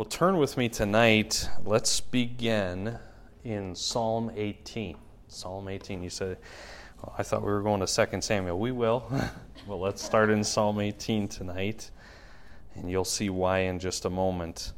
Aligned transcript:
Well, 0.00 0.08
turn 0.08 0.38
with 0.38 0.56
me 0.56 0.70
tonight. 0.70 1.46
Let's 1.62 2.00
begin 2.00 2.98
in 3.44 3.74
Psalm 3.74 4.32
18. 4.34 4.96
Psalm 5.28 5.68
18. 5.68 6.02
You 6.02 6.08
said, 6.08 6.38
well, 7.02 7.14
I 7.18 7.22
thought 7.22 7.42
we 7.42 7.52
were 7.52 7.60
going 7.60 7.86
to 7.86 8.06
2 8.06 8.22
Samuel. 8.22 8.58
We 8.58 8.72
will. 8.72 9.04
well, 9.66 9.78
let's 9.78 10.02
start 10.02 10.30
in 10.30 10.42
Psalm 10.42 10.80
18 10.80 11.28
tonight, 11.28 11.90
and 12.74 12.90
you'll 12.90 13.04
see 13.04 13.28
why 13.28 13.58
in 13.58 13.78
just 13.78 14.06
a 14.06 14.08
moment. 14.08 14.72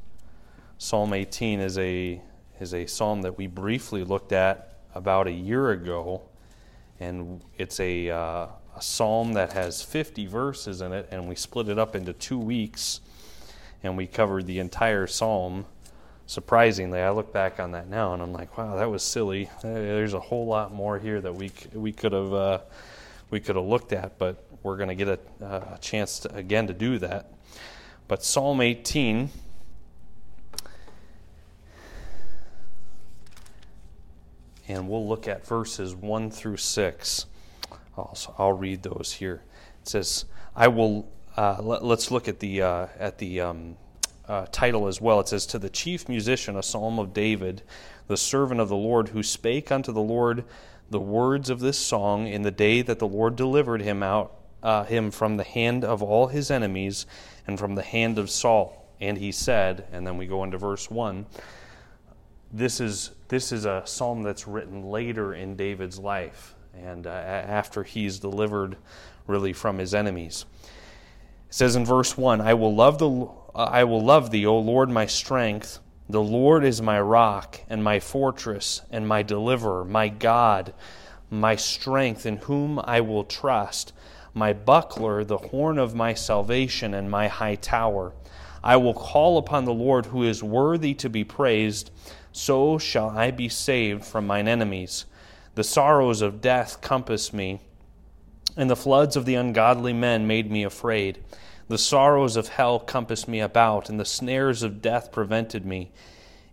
Psalm 0.79 1.12
18 1.12 1.60
is 1.60 1.78
a, 1.78 2.20
is 2.58 2.74
a 2.74 2.84
psalm 2.86 3.22
that 3.22 3.38
we 3.38 3.46
briefly 3.46 4.02
looked 4.02 4.32
at 4.32 4.80
about 4.92 5.28
a 5.28 5.32
year 5.32 5.70
ago, 5.70 6.22
and 6.98 7.44
it's 7.56 7.78
a, 7.78 8.10
uh, 8.10 8.46
a 8.74 8.82
psalm 8.82 9.34
that 9.34 9.52
has 9.52 9.82
50 9.82 10.26
verses 10.26 10.80
in 10.80 10.92
it, 10.92 11.08
and 11.12 11.28
we 11.28 11.36
split 11.36 11.68
it 11.68 11.78
up 11.78 11.94
into 11.94 12.12
two 12.12 12.40
weeks, 12.40 13.02
and 13.83 13.96
we 13.96 14.06
covered 14.06 14.46
the 14.46 14.58
entire 14.58 15.06
psalm. 15.06 15.67
Surprisingly, 16.27 17.00
I 17.00 17.10
look 17.10 17.32
back 17.32 17.60
on 17.60 17.72
that 17.72 17.88
now, 17.88 18.14
and 18.14 18.22
I'm 18.22 18.32
like, 18.32 18.56
wow, 18.56 18.77
that 18.77 18.91
was 18.91 19.02
silly. 19.02 19.50
There's 19.62 20.14
a 20.14 20.20
whole 20.20 20.46
lot 20.46 20.72
more 20.72 20.98
here 20.98 21.20
that 21.20 21.34
we 21.34 21.50
we 21.72 21.92
could 21.92 22.12
have 22.12 22.32
uh, 22.32 22.58
we 23.30 23.41
could 23.41 23.56
have 23.56 23.64
looked 23.64 23.92
at, 23.92 24.18
but 24.18 24.45
we're 24.62 24.77
going 24.77 24.88
to 24.88 24.95
get 24.95 25.08
a, 25.08 25.18
a 25.45 25.78
chance 25.80 26.20
to, 26.20 26.34
again 26.34 26.66
to 26.68 26.74
do 26.74 26.98
that. 26.98 27.32
But 28.08 28.22
Psalm 28.22 28.60
18. 28.60 29.30
And 34.69 34.88
we'll 34.88 35.06
look 35.06 35.27
at 35.27 35.46
verses 35.46 35.94
1 35.94 36.30
through 36.30 36.56
6. 36.56 37.27
I'll, 37.96 38.16
I'll 38.38 38.52
read 38.52 38.83
those 38.83 39.12
here. 39.12 39.42
It 39.83 39.88
says, 39.88 40.24
I 40.55 40.69
will, 40.69 41.08
uh, 41.36 41.56
let, 41.60 41.82
us 41.82 42.10
look 42.10 42.28
at 42.28 42.41
the, 42.41 42.62
uh, 42.62 42.86
at 42.98 43.18
the 43.18 43.41
um, 43.41 43.77
uh, 44.28 44.46
title 44.52 44.86
as 44.86 45.00
well. 45.00 45.20
It 45.20 45.28
says, 45.28 45.46
To 45.46 45.58
the 45.58 45.70
chief 45.70 46.08
musician, 46.08 46.56
a 46.56 46.62
psalm 46.62 46.98
of 46.98 47.12
David, 47.12 47.62
the 48.06 48.16
servant 48.16 48.60
of 48.60 48.68
the 48.68 48.77
Lord, 48.77 49.08
who 49.08 49.22
spake 49.22 49.72
unto 49.72 49.92
the 49.92 50.03
Lord 50.03 50.44
the 50.91 51.00
words 51.00 51.48
of 51.48 51.60
this 51.60 51.78
song 51.78 52.27
in 52.27 52.42
the 52.42 52.50
day 52.50 52.83
that 52.83 52.98
the 52.98 53.08
Lord 53.08 53.36
delivered 53.36 53.83
him 53.83 54.03
out 54.03 54.34
uh, 54.62 54.84
him 54.84 55.10
from 55.10 55.36
the 55.36 55.44
hand 55.44 55.84
of 55.84 56.03
all 56.03 56.28
his 56.28 56.50
enemies 56.50 57.06
and 57.47 57.58
from 57.58 57.75
the 57.75 57.83
hand 57.83 58.19
of 58.19 58.30
Saul. 58.30 58.88
And 59.00 59.19
he 59.19 59.33
said, 59.33 59.86
and 59.91 60.06
then 60.06 60.16
we 60.16 60.27
go 60.27 60.44
into 60.44 60.58
verse 60.58 60.88
1 60.88 61.27
this 62.53 62.80
is, 62.80 63.12
this 63.28 63.50
is 63.50 63.64
a 63.64 63.83
psalm 63.86 64.22
that's 64.22 64.47
written 64.47 64.84
later 64.84 65.34
in 65.34 65.56
David's 65.56 65.98
life 65.98 66.55
and 66.75 67.06
uh, 67.06 67.10
after 67.10 67.83
he's 67.83 68.19
delivered 68.19 68.77
really 69.27 69.53
from 69.53 69.78
his 69.78 69.94
enemies. 69.94 70.44
It 71.53 71.56
says 71.56 71.77
in 71.77 71.84
verse 71.84 72.17
1 72.17 72.41
I 72.41 72.55
will 72.55 72.75
love, 72.75 72.97
the, 72.97 73.11
uh, 73.11 73.28
I 73.55 73.84
will 73.84 74.03
love 74.03 74.31
thee, 74.31 74.47
O 74.47 74.58
Lord, 74.58 74.89
my 74.89 75.05
strength. 75.05 75.81
The 76.09 76.22
Lord 76.22 76.64
is 76.64 76.81
my 76.81 76.98
rock 76.98 77.61
and 77.69 77.84
my 77.84 78.00
fortress 78.00 78.81
and 78.91 79.06
my 79.06 79.22
deliverer, 79.22 79.84
my 79.84 80.09
God, 80.09 80.72
my 81.28 81.56
strength, 81.56 82.25
in 82.25 82.39
whom 82.39 82.81
I 82.83 83.03
will 83.03 83.25
trust, 83.25 83.92
my 84.33 84.55
buckler, 84.55 85.25
the 85.25 85.36
horn 85.36 85.77
of 85.77 85.94
my 85.94 86.14
salvation, 86.14 86.94
and 86.94 87.11
my 87.11 87.28
high 87.28 87.56
tower. 87.56 88.14
I 88.64 88.77
will 88.77 88.94
call 88.94 89.37
upon 89.37 89.66
the 89.66 89.75
Lord 89.75 90.06
who 90.06 90.22
is 90.22 90.42
worthy 90.42 90.94
to 90.94 91.11
be 91.11 91.22
praised, 91.22 91.91
so 92.33 92.78
shall 92.78 93.11
I 93.11 93.31
be 93.31 93.50
saved 93.50 94.06
from 94.06 94.27
mine 94.27 94.48
enemies. 94.48 95.05
The 95.55 95.64
sorrows 95.64 96.22
of 96.22 96.41
death 96.41 96.81
compassed 96.81 97.34
me, 97.34 97.61
and 98.56 98.70
the 98.70 98.75
floods 98.75 99.16
of 99.16 99.27
the 99.27 99.34
ungodly 99.34 99.92
men 99.92 100.27
made 100.27 100.50
me 100.50 100.64
afraid. 100.64 101.22
The 101.73 101.78
sorrows 101.78 102.37
of 102.37 102.48
hell 102.48 102.78
compassed 102.78 103.27
me 103.27 103.41
about, 103.41 103.89
and 103.89 103.98
the 103.98 104.05
snares 104.05 104.62
of 104.62 104.83
death 104.83 105.11
prevented 105.11 105.65
me. 105.65 105.91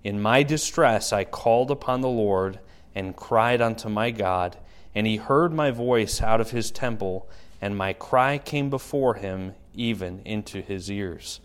In 0.01 0.21
my 0.21 0.43
distress 0.43 1.11
I 1.11 1.25
called 1.25 1.71
upon 1.71 1.99
the 1.99 2.07
Lord, 2.07 2.59
and 2.95 3.17
cried 3.17 3.59
unto 3.59 3.89
my 3.89 4.11
God, 4.11 4.55
and 4.95 5.05
he 5.05 5.17
heard 5.17 5.51
my 5.51 5.71
voice 5.71 6.21
out 6.21 6.39
of 6.39 6.51
his 6.51 6.71
temple, 6.71 7.27
and 7.59 7.75
my 7.75 7.91
cry 7.91 8.37
came 8.37 8.69
before 8.69 9.15
him, 9.15 9.55
even 9.73 10.21
into 10.23 10.61
his 10.61 10.89
ears. 10.89 11.41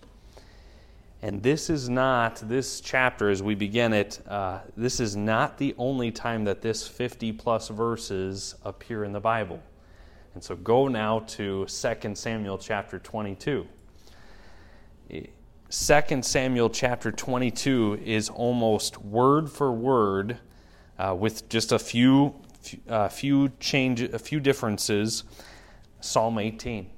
And 1.20 1.42
this 1.42 1.68
is 1.68 1.88
not, 1.88 2.36
this 2.48 2.80
chapter 2.80 3.28
as 3.28 3.42
we 3.42 3.56
begin 3.56 3.92
it, 3.92 4.20
uh, 4.28 4.60
this 4.76 5.00
is 5.00 5.16
not 5.16 5.58
the 5.58 5.74
only 5.78 6.12
time 6.12 6.44
that 6.44 6.62
this 6.62 6.86
50 6.86 7.32
plus 7.32 7.70
verses 7.70 8.54
appear 8.64 9.02
in 9.02 9.12
the 9.12 9.18
Bible. 9.18 9.60
And 10.34 10.42
so 10.42 10.56
go 10.56 10.88
now 10.88 11.20
to 11.20 11.64
2 11.66 12.14
Samuel 12.14 12.58
chapter 12.58 12.98
22. 12.98 13.68
2 15.08 16.22
Samuel 16.22 16.70
chapter 16.70 17.12
22 17.12 18.00
is 18.04 18.28
almost 18.30 19.00
word 19.00 19.48
for 19.48 19.70
word, 19.70 20.38
uh, 20.98 21.14
with 21.16 21.48
just 21.48 21.70
a 21.70 21.78
few, 21.78 22.34
a 22.88 23.08
few 23.08 23.50
change, 23.60 24.00
a 24.00 24.18
few 24.18 24.40
differences, 24.40 25.22
Psalm 26.00 26.40
18. 26.40 26.90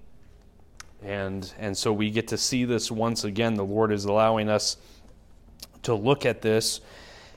And, 1.03 1.53
and 1.59 1.77
so 1.77 1.93
we 1.93 2.11
get 2.11 2.29
to 2.29 2.39
see 2.39 2.65
this 2.65 2.91
once 2.91 3.25
again. 3.25 3.55
The 3.55 3.65
Lord 3.65 3.93
is 3.93 4.07
allowing 4.07 4.49
us 4.49 4.79
to 5.83 5.95
look 5.95 6.25
at 6.25 6.41
this. 6.41 6.81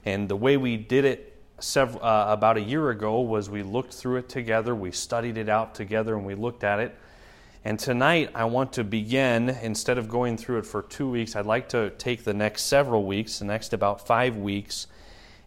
And 0.06 0.30
the 0.30 0.38
way 0.38 0.56
we 0.56 0.78
did 0.78 1.04
it 1.04 1.29
several, 1.59 2.03
uh, 2.03 2.25
about 2.30 2.58
a 2.58 2.62
year 2.62 2.90
ago 2.90 3.22
was 3.22 3.50
we 3.50 3.64
looked 3.64 3.94
through 3.94 4.18
it 4.18 4.30
together, 4.30 4.75
we 4.75 4.92
studied 4.92 5.38
it 5.38 5.50
out 5.50 5.75
together, 5.75 6.16
and 6.16 6.25
we 6.25 6.36
looked 6.36 6.64
at 6.64 6.80
it. 6.80 6.96
And 7.66 7.78
tonight, 7.78 8.31
I 8.34 8.46
want 8.46 8.74
to 8.74 8.84
begin, 8.84 9.50
instead 9.50 9.98
of 9.98 10.08
going 10.08 10.38
through 10.38 10.59
it 10.59 10.66
for 10.66 10.81
two 10.81 11.09
weeks, 11.09 11.36
I'd 11.36 11.46
like 11.46 11.69
to 11.69 11.90
take 11.92 12.24
the 12.24 12.34
next 12.34 12.64
several 12.64 13.06
weeks, 13.06 13.40
the 13.40 13.46
next 13.46 13.74
about 13.74 14.08
five 14.08 14.38
weeks, 14.38 14.88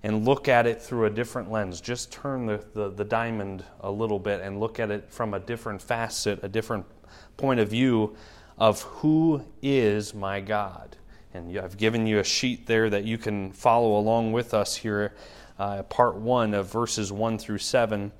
and 0.03 0.25
look 0.25 0.49
at 0.49 0.67
it 0.67 0.83
through 0.83 1.07
a 1.07 1.11
different 1.11 1.51
lens. 1.51 1.81
Just 1.81 2.13
turn 2.13 2.47
the, 2.47 2.65
the, 2.75 2.91
the 2.91 3.05
diamond 3.05 3.65
a 3.81 3.91
little 3.91 4.19
bit 4.19 4.41
and 4.41 4.61
look 4.61 4.79
at 4.79 4.91
it 4.91 5.11
from 5.11 5.33
a 5.33 5.41
different 5.41 5.81
facet, 5.81 6.41
a 6.43 6.49
different 6.49 6.85
point 7.37 7.61
of 7.61 7.69
view 7.69 8.15
of 8.59 8.83
who 8.83 9.43
is 9.63 10.13
my 10.13 10.41
God. 10.41 10.97
And 11.35 11.57
I've 11.59 11.79
given 11.79 12.07
you 12.07 12.19
a 12.19 12.25
sheet 12.25 12.67
there 12.67 12.91
that 12.91 13.05
you 13.05 13.17
can 13.17 13.53
follow 13.53 13.99
along 13.99 14.33
with 14.33 14.53
us 14.53 14.77
here, 14.77 15.15
uh, 15.63 15.83
part 15.85 16.17
one 16.17 16.55
of 16.55 16.73
verses 16.73 17.13
1 17.13 17.39
through 17.39 17.59
7. 17.59 18.11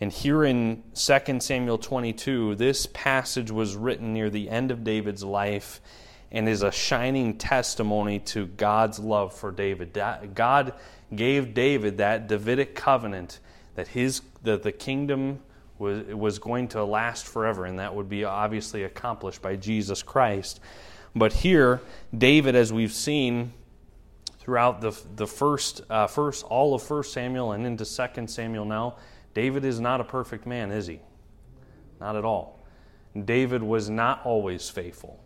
And 0.00 0.12
here 0.12 0.42
in 0.42 0.82
2 0.94 1.40
Samuel 1.40 1.78
22, 1.78 2.56
this 2.56 2.86
passage 2.86 3.52
was 3.52 3.76
written 3.76 4.12
near 4.12 4.30
the 4.30 4.50
end 4.50 4.72
of 4.72 4.82
David's 4.82 5.22
life 5.22 5.80
and 6.32 6.48
is 6.48 6.64
a 6.64 6.72
shining 6.72 7.38
testimony 7.38 8.18
to 8.18 8.46
God's 8.46 8.98
love 8.98 9.32
for 9.32 9.52
David. 9.52 9.96
God 10.34 10.74
gave 11.14 11.54
David 11.54 11.98
that 11.98 12.26
Davidic 12.26 12.74
covenant 12.74 13.38
that 13.76 13.86
his 13.88 14.20
that 14.42 14.64
the 14.64 14.72
kingdom 14.72 15.38
was, 15.78 16.04
was 16.06 16.40
going 16.40 16.66
to 16.68 16.84
last 16.84 17.26
forever, 17.26 17.64
and 17.64 17.78
that 17.78 17.94
would 17.94 18.08
be 18.08 18.24
obviously 18.24 18.82
accomplished 18.82 19.40
by 19.40 19.54
Jesus 19.54 20.02
Christ. 20.02 20.58
But 21.14 21.32
here, 21.32 21.80
David, 22.16 22.56
as 22.56 22.72
we've 22.72 22.92
seen 22.92 23.52
throughout 24.48 24.80
the, 24.80 24.98
the 25.16 25.26
first, 25.26 25.82
uh, 25.90 26.06
first, 26.06 26.42
all 26.46 26.74
of 26.74 26.90
1 26.90 27.02
Samuel 27.02 27.52
and 27.52 27.66
into 27.66 27.84
2 27.84 28.26
Samuel 28.28 28.64
now, 28.64 28.96
David 29.34 29.62
is 29.62 29.78
not 29.78 30.00
a 30.00 30.04
perfect 30.04 30.46
man, 30.46 30.70
is 30.70 30.86
he? 30.86 31.00
Not 32.00 32.16
at 32.16 32.24
all. 32.24 32.64
David 33.26 33.62
was 33.62 33.90
not 33.90 34.24
always 34.24 34.70
faithful, 34.70 35.22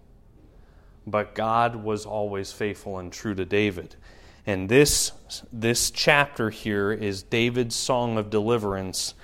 but 1.06 1.37
God 1.37 1.77
was 1.77 2.05
always 2.05 2.50
faithful 2.50 2.99
and 2.99 3.12
true 3.12 3.32
to 3.37 3.44
David. 3.44 3.94
And 4.44 4.69
this, 4.69 5.12
this 5.53 5.93
chapter 5.93 6.50
here 6.50 6.91
is 6.91 7.22
David's 7.22 7.77
song 7.77 8.19
of 8.19 8.28
deliverance 8.28 9.15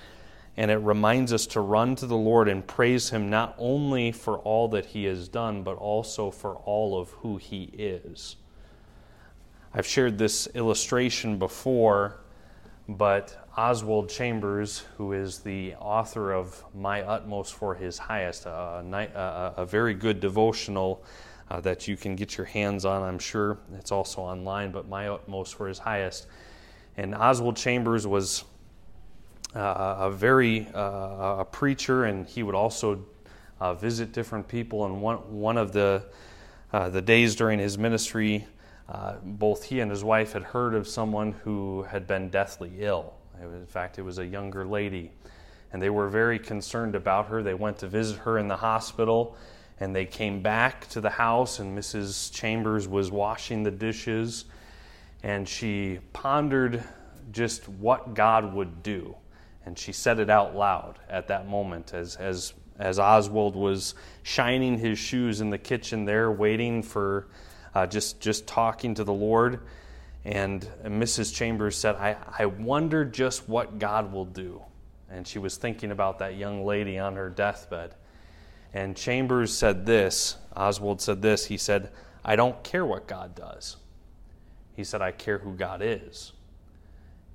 and 0.56 0.70
it 0.70 0.76
reminds 0.76 1.32
us 1.32 1.44
to 1.46 1.60
run 1.60 1.96
to 1.96 2.06
the 2.06 2.16
Lord 2.16 2.48
and 2.48 2.64
praise 2.64 3.10
Him 3.10 3.30
not 3.30 3.56
only 3.58 4.12
for 4.12 4.38
all 4.38 4.68
that 4.68 4.86
He 4.86 5.06
has 5.06 5.26
done, 5.26 5.64
but 5.64 5.74
also 5.74 6.30
for 6.30 6.54
all 6.54 7.00
of 7.00 7.10
who 7.10 7.36
He 7.36 7.64
is. 7.76 8.36
I've 9.74 9.86
shared 9.86 10.16
this 10.16 10.46
illustration 10.54 11.38
before, 11.38 12.20
but 12.88 13.48
Oswald 13.54 14.08
Chambers, 14.08 14.84
who 14.96 15.12
is 15.12 15.40
the 15.40 15.74
author 15.74 16.32
of 16.32 16.64
My 16.74 17.02
Utmost 17.02 17.52
for 17.52 17.74
His 17.74 17.98
Highest, 17.98 18.46
a, 18.46 18.50
a, 18.50 19.62
a 19.62 19.66
very 19.66 19.92
good 19.92 20.20
devotional 20.20 21.04
uh, 21.50 21.60
that 21.60 21.86
you 21.86 21.98
can 21.98 22.16
get 22.16 22.38
your 22.38 22.46
hands 22.46 22.86
on, 22.86 23.02
I'm 23.02 23.18
sure. 23.18 23.58
It's 23.74 23.92
also 23.92 24.22
online, 24.22 24.72
but 24.72 24.88
My 24.88 25.08
Utmost 25.08 25.54
for 25.54 25.68
His 25.68 25.78
Highest. 25.78 26.26
And 26.96 27.14
Oswald 27.14 27.56
Chambers 27.56 28.06
was 28.06 28.44
uh, 29.54 29.96
a 29.98 30.10
very 30.10 30.66
uh, 30.74 31.40
a 31.40 31.46
preacher, 31.50 32.04
and 32.04 32.26
he 32.26 32.42
would 32.42 32.54
also 32.54 33.04
uh, 33.60 33.74
visit 33.74 34.12
different 34.12 34.48
people. 34.48 34.86
And 34.86 35.02
one 35.02 35.16
one 35.40 35.58
of 35.58 35.72
the 35.72 36.04
uh, 36.72 36.88
the 36.88 37.02
days 37.02 37.34
during 37.36 37.58
his 37.58 37.78
ministry, 37.78 38.46
uh, 38.88 39.16
both 39.22 39.64
he 39.64 39.80
and 39.80 39.90
his 39.90 40.02
wife 40.02 40.32
had 40.32 40.42
heard 40.42 40.74
of 40.74 40.88
someone 40.88 41.32
who 41.44 41.82
had 41.82 42.06
been 42.06 42.30
deathly 42.30 42.72
ill. 42.78 43.14
In 43.40 43.66
fact, 43.66 43.98
it 43.98 44.02
was 44.02 44.18
a 44.18 44.26
younger 44.26 44.66
lady, 44.66 45.12
and 45.72 45.80
they 45.80 45.90
were 45.90 46.08
very 46.08 46.38
concerned 46.38 46.94
about 46.94 47.26
her. 47.26 47.42
They 47.42 47.54
went 47.54 47.78
to 47.78 47.88
visit 47.88 48.18
her 48.20 48.38
in 48.38 48.48
the 48.48 48.56
hospital, 48.56 49.36
And 49.80 49.94
they 49.94 50.06
came 50.06 50.42
back 50.42 50.88
to 50.88 51.00
the 51.00 51.10
house, 51.10 51.60
and 51.60 51.78
Mrs. 51.78 52.32
Chambers 52.32 52.88
was 52.88 53.12
washing 53.12 53.62
the 53.62 53.70
dishes, 53.70 54.46
and 55.22 55.48
she 55.48 56.00
pondered 56.12 56.82
just 57.30 57.68
what 57.68 58.14
God 58.14 58.54
would 58.54 58.82
do. 58.82 59.14
And 59.64 59.78
she 59.78 59.92
said 59.92 60.18
it 60.18 60.30
out 60.30 60.56
loud 60.56 60.98
at 61.08 61.28
that 61.28 61.46
moment 61.46 61.94
as, 61.94 62.16
as, 62.16 62.54
as 62.78 62.98
Oswald 62.98 63.54
was 63.54 63.94
shining 64.24 64.78
his 64.78 64.98
shoes 64.98 65.40
in 65.40 65.50
the 65.50 65.58
kitchen 65.58 66.04
there, 66.04 66.32
waiting 66.32 66.82
for 66.82 67.28
uh, 67.78 67.86
just, 67.86 68.20
just 68.20 68.46
talking 68.46 68.94
to 68.94 69.04
the 69.04 69.12
Lord. 69.12 69.60
And 70.24 70.68
Mrs. 70.84 71.34
Chambers 71.34 71.76
said, 71.76 71.94
I, 71.94 72.16
I 72.38 72.46
wonder 72.46 73.04
just 73.04 73.48
what 73.48 73.78
God 73.78 74.12
will 74.12 74.24
do. 74.24 74.62
And 75.08 75.26
she 75.26 75.38
was 75.38 75.56
thinking 75.56 75.92
about 75.92 76.18
that 76.18 76.36
young 76.36 76.66
lady 76.66 76.98
on 76.98 77.14
her 77.14 77.30
deathbed. 77.30 77.94
And 78.74 78.96
Chambers 78.96 79.52
said 79.52 79.86
this, 79.86 80.36
Oswald 80.56 81.00
said 81.00 81.22
this, 81.22 81.46
he 81.46 81.56
said, 81.56 81.90
I 82.24 82.36
don't 82.36 82.62
care 82.64 82.84
what 82.84 83.06
God 83.06 83.34
does. 83.34 83.76
He 84.74 84.84
said, 84.84 85.00
I 85.00 85.12
care 85.12 85.38
who 85.38 85.54
God 85.54 85.80
is. 85.82 86.32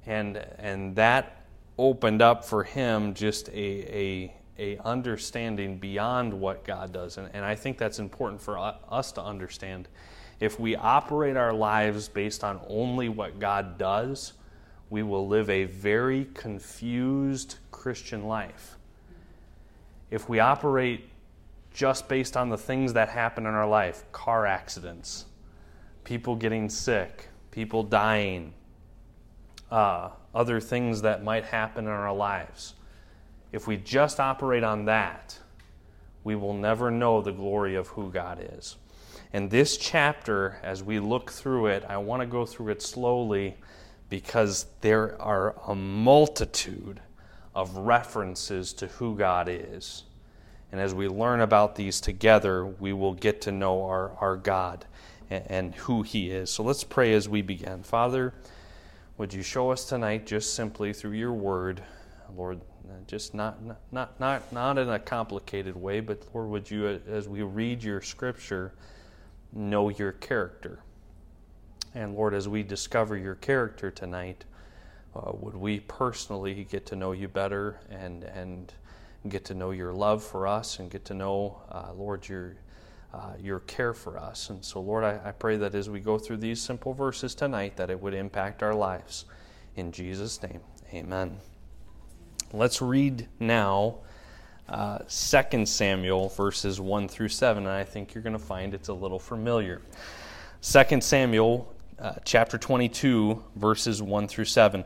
And, 0.05 0.37
and 0.59 0.95
that 0.97 1.45
opened 1.77 2.21
up 2.21 2.45
for 2.45 2.63
him 2.63 3.13
just 3.13 3.47
a, 3.49 3.53
a, 3.55 4.35
a 4.59 4.77
understanding 4.79 5.79
beyond 5.79 6.33
what 6.33 6.63
God 6.63 6.91
does. 6.91 7.17
And, 7.17 7.29
and 7.33 7.43
I 7.43 7.55
think 7.55 7.77
that's 7.77 7.99
important 7.99 8.41
for 8.41 8.59
us 8.59 9.11
to 9.13 9.23
understand. 9.23 9.87
If 10.39 10.59
we 10.59 10.75
operate 10.75 11.37
our 11.37 11.53
lives 11.53 12.07
based 12.09 12.43
on 12.43 12.59
only 12.67 13.09
what 13.09 13.39
God 13.39 13.77
does, 13.77 14.33
we 14.89 15.03
will 15.03 15.27
live 15.27 15.49
a 15.49 15.65
very 15.65 16.25
confused 16.33 17.55
Christian 17.71 18.27
life. 18.27 18.77
If 20.11 20.29
we 20.29 20.39
operate 20.39 21.09
just 21.73 22.07
based 22.07 22.37
on 22.37 22.49
the 22.49 22.57
things 22.57 22.93
that 22.93 23.09
happen 23.09 23.45
in 23.45 23.53
our 23.53 23.67
life 23.67 24.03
car 24.11 24.45
accidents, 24.45 25.25
people 26.03 26.35
getting 26.35 26.69
sick, 26.69 27.29
people 27.51 27.83
dying, 27.83 28.53
uh, 29.71 30.09
other 30.35 30.59
things 30.59 31.01
that 31.01 31.23
might 31.23 31.45
happen 31.45 31.85
in 31.85 31.91
our 31.91 32.13
lives. 32.13 32.75
If 33.51 33.67
we 33.67 33.77
just 33.77 34.19
operate 34.19 34.63
on 34.63 34.85
that, 34.85 35.37
we 36.23 36.35
will 36.35 36.53
never 36.53 36.91
know 36.91 37.21
the 37.21 37.31
glory 37.31 37.75
of 37.75 37.87
who 37.89 38.11
God 38.11 38.47
is. 38.57 38.75
And 39.33 39.49
this 39.49 39.77
chapter, 39.77 40.59
as 40.61 40.83
we 40.83 40.99
look 40.99 41.31
through 41.31 41.65
it, 41.67 41.83
I 41.89 41.97
want 41.97 42.21
to 42.21 42.27
go 42.27 42.45
through 42.45 42.69
it 42.69 42.83
slowly 42.83 43.55
because 44.07 44.67
there 44.81 45.19
are 45.19 45.55
a 45.67 45.73
multitude 45.73 47.01
of 47.55 47.75
references 47.75 48.73
to 48.73 48.87
who 48.87 49.15
God 49.15 49.47
is. 49.49 50.03
And 50.71 50.79
as 50.79 50.93
we 50.93 51.07
learn 51.07 51.41
about 51.41 51.75
these 51.75 51.99
together, 51.99 52.65
we 52.65 52.93
will 52.93 53.15
get 53.15 53.41
to 53.41 53.51
know 53.51 53.83
our, 53.85 54.11
our 54.19 54.35
God 54.35 54.85
and, 55.31 55.43
and 55.49 55.75
who 55.75 56.03
He 56.03 56.29
is. 56.29 56.51
So 56.51 56.63
let's 56.63 56.83
pray 56.83 57.13
as 57.13 57.27
we 57.27 57.41
begin. 57.41 57.81
Father, 57.81 58.35
would 59.17 59.33
you 59.33 59.41
show 59.41 59.71
us 59.71 59.85
tonight 59.85 60.27
just 60.27 60.53
simply 60.53 60.93
through 60.93 61.11
your 61.11 61.33
word, 61.33 61.81
Lord, 62.35 62.61
just 63.07 63.33
not, 63.33 63.57
not, 63.91 64.19
not, 64.19 64.51
not 64.51 64.77
in 64.77 64.89
a 64.89 64.99
complicated 64.99 65.75
way, 65.75 66.01
but 66.01 66.23
Lord, 66.33 66.49
would 66.49 66.69
you, 66.69 66.99
as 67.07 67.27
we 67.27 67.41
read 67.41 67.83
your 67.83 68.01
scripture, 68.01 68.73
know 69.53 69.89
your 69.89 70.11
character? 70.11 70.79
And 71.95 72.15
Lord, 72.15 72.33
as 72.33 72.47
we 72.47 72.63
discover 72.63 73.15
your 73.17 73.35
character 73.35 73.91
tonight, 73.91 74.45
uh, 75.15 75.31
would 75.33 75.55
we 75.55 75.79
personally 75.81 76.65
get 76.69 76.85
to 76.87 76.95
know 76.95 77.11
you 77.11 77.27
better 77.27 77.79
and, 77.89 78.23
and 78.23 78.73
get 79.29 79.45
to 79.45 79.53
know 79.53 79.71
your 79.71 79.93
love 79.93 80.23
for 80.23 80.47
us 80.47 80.79
and 80.79 80.89
get 80.89 81.05
to 81.05 81.13
know, 81.13 81.61
uh, 81.71 81.91
Lord, 81.95 82.27
your, 82.27 82.55
uh, 83.13 83.33
your 83.39 83.59
care 83.61 83.93
for 83.93 84.17
us. 84.17 84.49
And 84.49 84.63
so, 84.65 84.81
Lord, 84.81 85.03
I, 85.03 85.19
I 85.23 85.31
pray 85.31 85.55
that 85.57 85.75
as 85.75 85.89
we 85.89 85.99
go 85.99 86.17
through 86.17 86.37
these 86.37 86.59
simple 86.59 86.93
verses 86.93 87.35
tonight, 87.35 87.77
that 87.77 87.89
it 87.89 88.01
would 88.01 88.13
impact 88.13 88.63
our 88.63 88.73
lives. 88.73 89.25
In 89.75 89.91
Jesus' 89.91 90.41
name, 90.41 90.61
amen. 90.93 91.37
Let's 92.51 92.81
read 92.81 93.27
now 93.39 93.97
uh, 94.69 94.99
2 94.99 95.65
Samuel 95.65 96.29
verses 96.29 96.79
1 96.79 97.07
through 97.07 97.29
7, 97.29 97.63
and 97.63 97.71
I 97.71 97.83
think 97.83 98.13
you're 98.13 98.23
going 98.23 98.33
to 98.33 98.39
find 98.39 98.73
it's 98.73 98.89
a 98.89 98.93
little 98.93 99.19
familiar. 99.19 99.81
2 100.61 101.01
Samuel 101.01 101.73
uh, 101.99 102.13
chapter 102.23 102.57
22, 102.57 103.43
verses 103.55 104.01
1 104.01 104.27
through 104.27 104.45
7. 104.45 104.85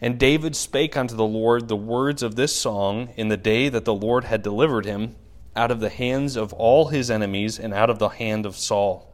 And 0.00 0.18
David 0.18 0.56
spake 0.56 0.96
unto 0.96 1.14
the 1.14 1.24
Lord 1.24 1.68
the 1.68 1.76
words 1.76 2.22
of 2.22 2.36
this 2.36 2.54
song 2.54 3.10
in 3.16 3.28
the 3.28 3.36
day 3.36 3.68
that 3.68 3.84
the 3.84 3.94
Lord 3.94 4.24
had 4.24 4.42
delivered 4.42 4.84
him 4.84 5.14
out 5.56 5.70
of 5.70 5.80
the 5.80 5.88
hands 5.88 6.36
of 6.36 6.52
all 6.52 6.88
his 6.88 7.10
enemies 7.10 7.58
and 7.58 7.72
out 7.72 7.90
of 7.90 7.98
the 7.98 8.08
hand 8.08 8.44
of 8.44 8.56
Saul. 8.56 9.12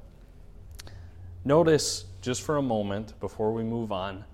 Notice, 1.45 2.07
just 2.23 2.43
for 2.43 2.57
a 2.57 2.63
moment 2.63 3.19
before 3.21 3.53
we 3.53 3.63
move 3.63 3.93
on, 3.93 4.25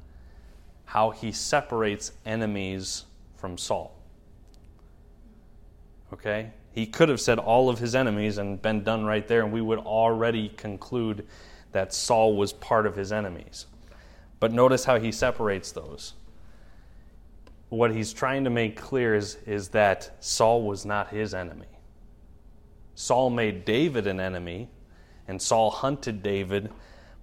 how 0.84 1.10
he 1.10 1.32
separates 1.32 2.12
enemies 2.24 3.04
from 3.36 3.58
Saul. 3.58 3.95
Okay? 6.12 6.50
He 6.72 6.86
could 6.86 7.08
have 7.08 7.20
said 7.20 7.38
all 7.38 7.68
of 7.68 7.78
his 7.78 7.94
enemies 7.94 8.38
and 8.38 8.60
been 8.60 8.84
done 8.84 9.04
right 9.04 9.26
there, 9.26 9.42
and 9.42 9.52
we 9.52 9.60
would 9.60 9.78
already 9.78 10.50
conclude 10.50 11.26
that 11.72 11.92
Saul 11.92 12.36
was 12.36 12.52
part 12.52 12.86
of 12.86 12.96
his 12.96 13.12
enemies. 13.12 13.66
But 14.40 14.52
notice 14.52 14.84
how 14.84 14.98
he 14.98 15.12
separates 15.12 15.72
those 15.72 16.14
what 17.68 17.92
he's 17.92 18.12
trying 18.12 18.44
to 18.44 18.50
make 18.50 18.76
clear 18.76 19.14
is, 19.14 19.36
is 19.46 19.68
that 19.70 20.16
Saul 20.20 20.62
was 20.62 20.86
not 20.86 21.08
his 21.08 21.34
enemy. 21.34 21.66
Saul 22.94 23.30
made 23.30 23.64
David 23.64 24.06
an 24.06 24.20
enemy, 24.20 24.68
and 25.28 25.40
Saul 25.40 25.70
hunted 25.70 26.22
David, 26.22 26.70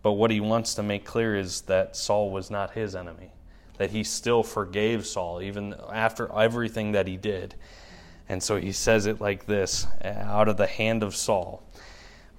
but 0.01 0.13
what 0.13 0.31
he 0.31 0.39
wants 0.39 0.75
to 0.75 0.83
make 0.83 1.05
clear 1.05 1.35
is 1.35 1.61
that 1.61 1.95
Saul 1.95 2.29
was 2.29 2.51
not 2.51 2.71
his 2.71 2.95
enemy, 2.95 3.31
that 3.77 3.91
he 3.91 4.03
still 4.03 4.43
forgave 4.43 5.05
Saul, 5.05 5.41
even 5.41 5.73
after 5.91 6.31
everything 6.33 6.91
that 6.91 7.07
he 7.07 7.15
did. 7.15 7.55
And 8.29 8.41
so 8.41 8.57
he 8.57 8.71
says 8.71 9.05
it 9.05 9.19
like 9.19 9.45
this 9.45 9.87
uh, 10.03 10.07
out 10.07 10.47
of 10.47 10.57
the 10.57 10.67
hand 10.67 11.03
of 11.03 11.15
Saul. 11.15 11.63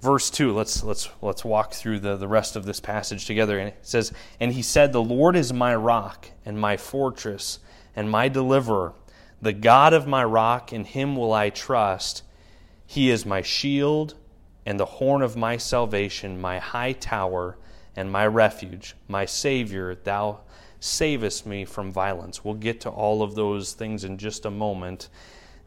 Verse 0.01 0.29
2, 0.29 0.53
let's, 0.53 0.83
let's, 0.83 1.09
let's 1.21 1.45
walk 1.45 1.73
through 1.73 1.99
the, 1.99 2.15
the 2.15 2.27
rest 2.27 2.55
of 2.55 2.65
this 2.65 2.79
passage 2.79 3.25
together. 3.25 3.57
And 3.57 3.69
it 3.69 3.77
says, 3.81 4.11
And 4.39 4.51
he 4.51 4.61
said, 4.61 4.91
The 4.91 5.01
Lord 5.01 5.35
is 5.35 5.53
my 5.53 5.75
rock 5.75 6.29
and 6.45 6.59
my 6.59 6.77
fortress 6.77 7.59
and 7.95 8.11
my 8.11 8.27
deliverer, 8.27 8.93
the 9.41 9.53
God 9.53 9.93
of 9.93 10.07
my 10.07 10.23
rock, 10.23 10.73
in 10.73 10.83
him 10.83 11.15
will 11.15 11.33
I 11.33 11.49
trust. 11.49 12.23
He 12.85 13.09
is 13.09 13.25
my 13.25 13.41
shield 13.41 14.15
and 14.65 14.79
the 14.79 14.85
horn 14.85 15.21
of 15.21 15.35
my 15.35 15.57
salvation, 15.57 16.41
my 16.41 16.59
high 16.59 16.93
tower 16.93 17.57
and 17.95 18.11
my 18.11 18.27
refuge, 18.27 18.95
my 19.07 19.25
Savior, 19.25 19.95
thou 19.95 20.41
savest 20.79 21.45
me 21.45 21.63
from 21.63 21.91
violence. 21.91 22.43
We'll 22.43 22.55
get 22.55 22.81
to 22.81 22.89
all 22.89 23.21
of 23.21 23.35
those 23.35 23.73
things 23.73 24.03
in 24.03 24.17
just 24.17 24.45
a 24.45 24.51
moment 24.51 25.09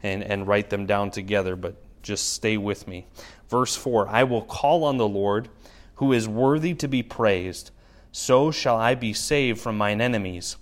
and, 0.03 0.23
and 0.23 0.47
write 0.47 0.69
them 0.69 0.85
down 0.85 1.11
together, 1.11 1.55
but 1.55 1.75
just 2.01 2.33
stay 2.33 2.57
with 2.57 2.87
me. 2.87 3.07
Verse 3.49 3.75
4 3.75 4.07
I 4.07 4.23
will 4.23 4.41
call 4.41 4.83
on 4.83 4.97
the 4.97 5.07
Lord, 5.07 5.49
who 5.95 6.13
is 6.13 6.27
worthy 6.27 6.73
to 6.75 6.87
be 6.87 7.03
praised. 7.03 7.71
So 8.11 8.51
shall 8.51 8.77
I 8.77 8.95
be 8.95 9.13
saved 9.13 9.59
from 9.59 9.77
mine 9.77 10.01
enemies. 10.01 10.55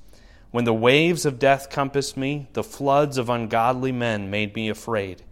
When 0.52 0.66
the 0.66 0.74
waves 0.74 1.26
of 1.26 1.40
death 1.40 1.70
compassed 1.70 2.18
me, 2.18 2.48
the 2.54 2.64
floods 2.64 3.18
of 3.18 3.30
ungodly 3.30 3.92
men 3.92 4.30
made 4.30 4.56
me 4.56 4.70
afraid. 4.70 5.24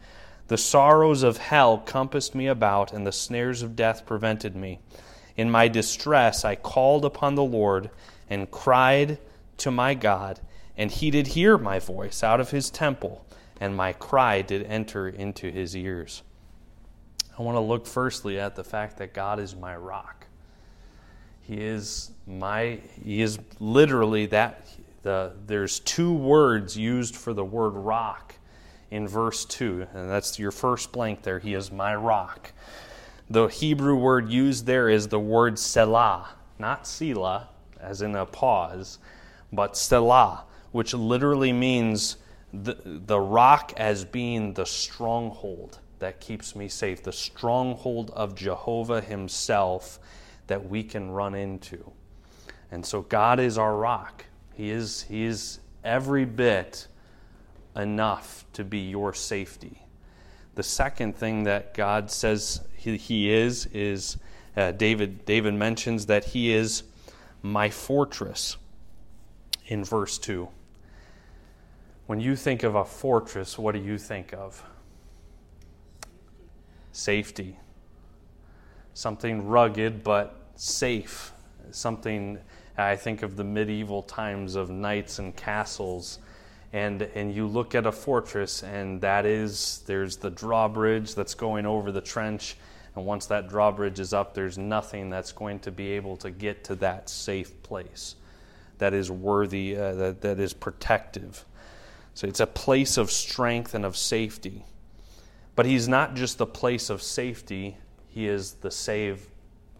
The 0.48 0.58
sorrows 0.58 1.24
of 1.24 1.38
hell 1.38 1.80
compassed 1.80 2.36
me 2.36 2.48
about, 2.48 2.94
and 2.94 3.08
the 3.08 3.12
snares 3.12 3.64
of 3.64 3.76
death 3.76 4.06
prevented 4.06 4.56
me. 4.56 4.80
In 5.36 5.50
my 5.50 5.68
distress 5.68 6.46
I 6.46 6.56
called 6.56 7.04
upon 7.04 7.36
the 7.36 7.44
Lord 7.44 7.90
and 8.30 8.52
cried 8.52 9.18
to 9.58 9.72
my 9.72 9.94
God, 9.94 10.40
and 10.78 10.92
he 10.92 11.10
did 11.10 11.28
hear 11.28 11.58
my 11.58 11.80
voice 11.80 12.24
out 12.24 12.40
of 12.40 12.52
his 12.52 12.70
temple, 12.70 13.25
and 13.60 13.76
my 13.76 13.94
cry 13.94 14.42
did 14.42 14.64
enter 14.64 15.08
into 15.08 15.50
his 15.50 15.76
ears. 15.76 16.24
I 17.38 17.42
want 17.42 17.56
to 17.56 17.62
look 17.62 17.86
firstly 17.86 18.40
at 18.40 18.56
the 18.56 18.64
fact 18.64 18.98
that 18.98 19.14
God 19.14 19.40
is 19.40 19.56
my 19.56 19.76
rock. 19.76 20.28
He 21.42 21.62
is 21.62 22.12
my 22.26 22.80
he 23.04 23.22
is 23.22 23.38
literally 23.60 24.26
that 24.28 24.68
the, 25.04 25.34
there's 25.46 25.80
two 25.82 26.14
words 26.14 26.76
used 26.76 27.16
for 27.16 27.34
the 27.34 27.46
word 27.46 27.72
rock 27.72 28.34
in 28.90 29.08
verse 29.08 29.46
2, 29.46 29.86
and 29.94 30.10
that's 30.10 30.40
your 30.40 30.52
first 30.52 30.92
blank 30.92 31.22
there. 31.22 31.38
He 31.38 31.54
is 31.54 31.72
my 31.72 31.94
rock. 31.94 32.54
The 33.30 33.46
Hebrew 33.48 33.96
word 33.96 34.30
used 34.30 34.66
there 34.66 34.90
is 34.90 35.08
the 35.08 35.20
word 35.20 35.60
selah, 35.60 36.30
not 36.58 36.88
selah, 36.88 37.50
as 37.80 38.02
in 38.02 38.16
a 38.16 38.26
pause, 38.26 38.98
but 39.54 39.78
selah, 39.78 40.46
which 40.72 40.94
literally 40.96 41.54
means 41.54 42.18
the, 42.64 42.78
the 42.84 43.20
rock 43.20 43.74
as 43.78 44.06
being 44.06 44.54
the 44.54 44.66
stronghold 44.66 45.80
that 46.00 46.20
keeps 46.20 46.56
me 46.56 46.68
safe, 46.68 47.04
the 47.04 47.12
stronghold 47.12 48.12
of 48.12 48.36
Jehovah 48.36 49.02
Himself 49.02 50.00
that 50.48 50.70
we 50.70 50.84
can 50.84 51.12
run 51.12 51.34
into. 51.36 51.92
And 52.72 52.86
so 52.86 53.02
God 53.02 53.40
is 53.40 53.58
our 53.58 53.76
rock. 53.76 54.26
He 54.54 54.70
is, 54.70 55.04
he 55.04 55.24
is 55.24 55.60
every 55.84 56.26
bit 56.26 56.88
enough 57.76 58.46
to 58.54 58.64
be 58.64 58.80
your 58.80 59.14
safety. 59.14 59.82
The 60.56 60.64
second 60.64 61.16
thing 61.16 61.44
that 61.44 61.74
God 61.74 62.10
says 62.10 62.62
he, 62.76 62.98
he 62.98 63.32
is 63.32 63.66
is 63.68 64.18
uh, 64.56 64.72
David. 64.72 65.26
David 65.26 65.54
mentions 65.54 66.06
that 66.06 66.26
he 66.26 66.54
is 66.54 66.84
my 67.42 67.70
fortress 67.70 68.58
in 69.68 69.84
verse 69.84 70.18
two. 70.18 70.48
When 72.08 72.20
you 72.20 72.36
think 72.36 72.64
of 72.64 72.76
a 72.76 72.86
fortress, 72.86 73.58
what 73.58 73.74
do 73.74 73.82
you 73.82 73.98
think 73.98 74.34
of? 74.34 74.64
Safety. 76.92 77.58
Something 78.94 79.48
rugged 79.48 80.04
but 80.04 80.40
safe. 80.56 81.32
Something 81.72 82.38
I 82.78 82.96
think 82.96 83.24
of 83.24 83.36
the 83.38 83.44
medieval 83.44 84.04
times 84.04 84.56
of 84.56 84.70
knights 84.70 85.20
and 85.20 85.36
castles. 85.36 86.20
And, 86.74 87.02
and 87.02 87.34
you 87.34 87.48
look 87.48 87.74
at 87.74 87.86
a 87.86 87.92
fortress, 87.92 88.62
and 88.62 89.02
that 89.02 89.26
is, 89.26 89.82
there's 89.88 90.18
the 90.18 90.30
drawbridge 90.30 91.16
that's 91.16 91.34
going 91.34 91.66
over 91.66 91.92
the 91.92 92.02
trench. 92.02 92.58
And 92.96 93.06
once 93.06 93.26
that 93.28 93.50
drawbridge 93.50 94.00
is 94.00 94.14
up, 94.14 94.34
there's 94.34 94.58
nothing 94.58 95.10
that's 95.10 95.32
going 95.32 95.60
to 95.60 95.72
be 95.72 95.92
able 95.92 96.18
to 96.18 96.30
get 96.32 96.64
to 96.66 96.76
that 96.76 97.10
safe 97.10 97.64
place 97.64 98.16
that 98.78 98.94
is 98.94 99.10
worthy, 99.10 99.76
uh, 99.76 99.94
that, 99.96 100.22
that 100.22 100.40
is 100.40 100.54
protective. 100.54 101.46
So 102.16 102.28
it's 102.28 102.40
a 102.40 102.48
place 102.48 102.98
of 102.98 103.12
strength 103.12 103.76
and 103.76 103.86
of 103.86 103.96
safety. 103.96 104.66
But 105.56 105.68
he's 105.68 105.88
not 105.88 106.16
just 106.16 106.40
the 106.40 106.48
place 106.48 106.90
of 106.90 107.04
safety, 107.04 107.78
he 108.08 108.28
is 108.28 108.54
the 108.54 108.72
save 108.72 109.30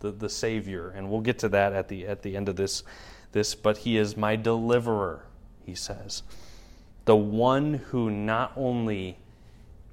the, 0.06 0.12
the 0.12 0.30
Savior. 0.30 0.90
And 0.90 1.10
we'll 1.10 1.22
get 1.22 1.40
to 1.40 1.50
that 1.50 1.74
at 1.74 1.88
the, 1.88 2.08
at 2.08 2.22
the 2.22 2.36
end 2.36 2.50
of 2.50 2.56
this, 2.56 2.84
this. 3.32 3.56
But 3.56 3.78
He 3.80 3.98
is 3.98 4.16
my 4.16 4.36
deliverer, 4.36 5.26
he 5.66 5.76
says. 5.76 6.24
The 7.06 7.16
one 7.16 7.76
who 7.90 8.10
not 8.10 8.52
only 8.56 9.18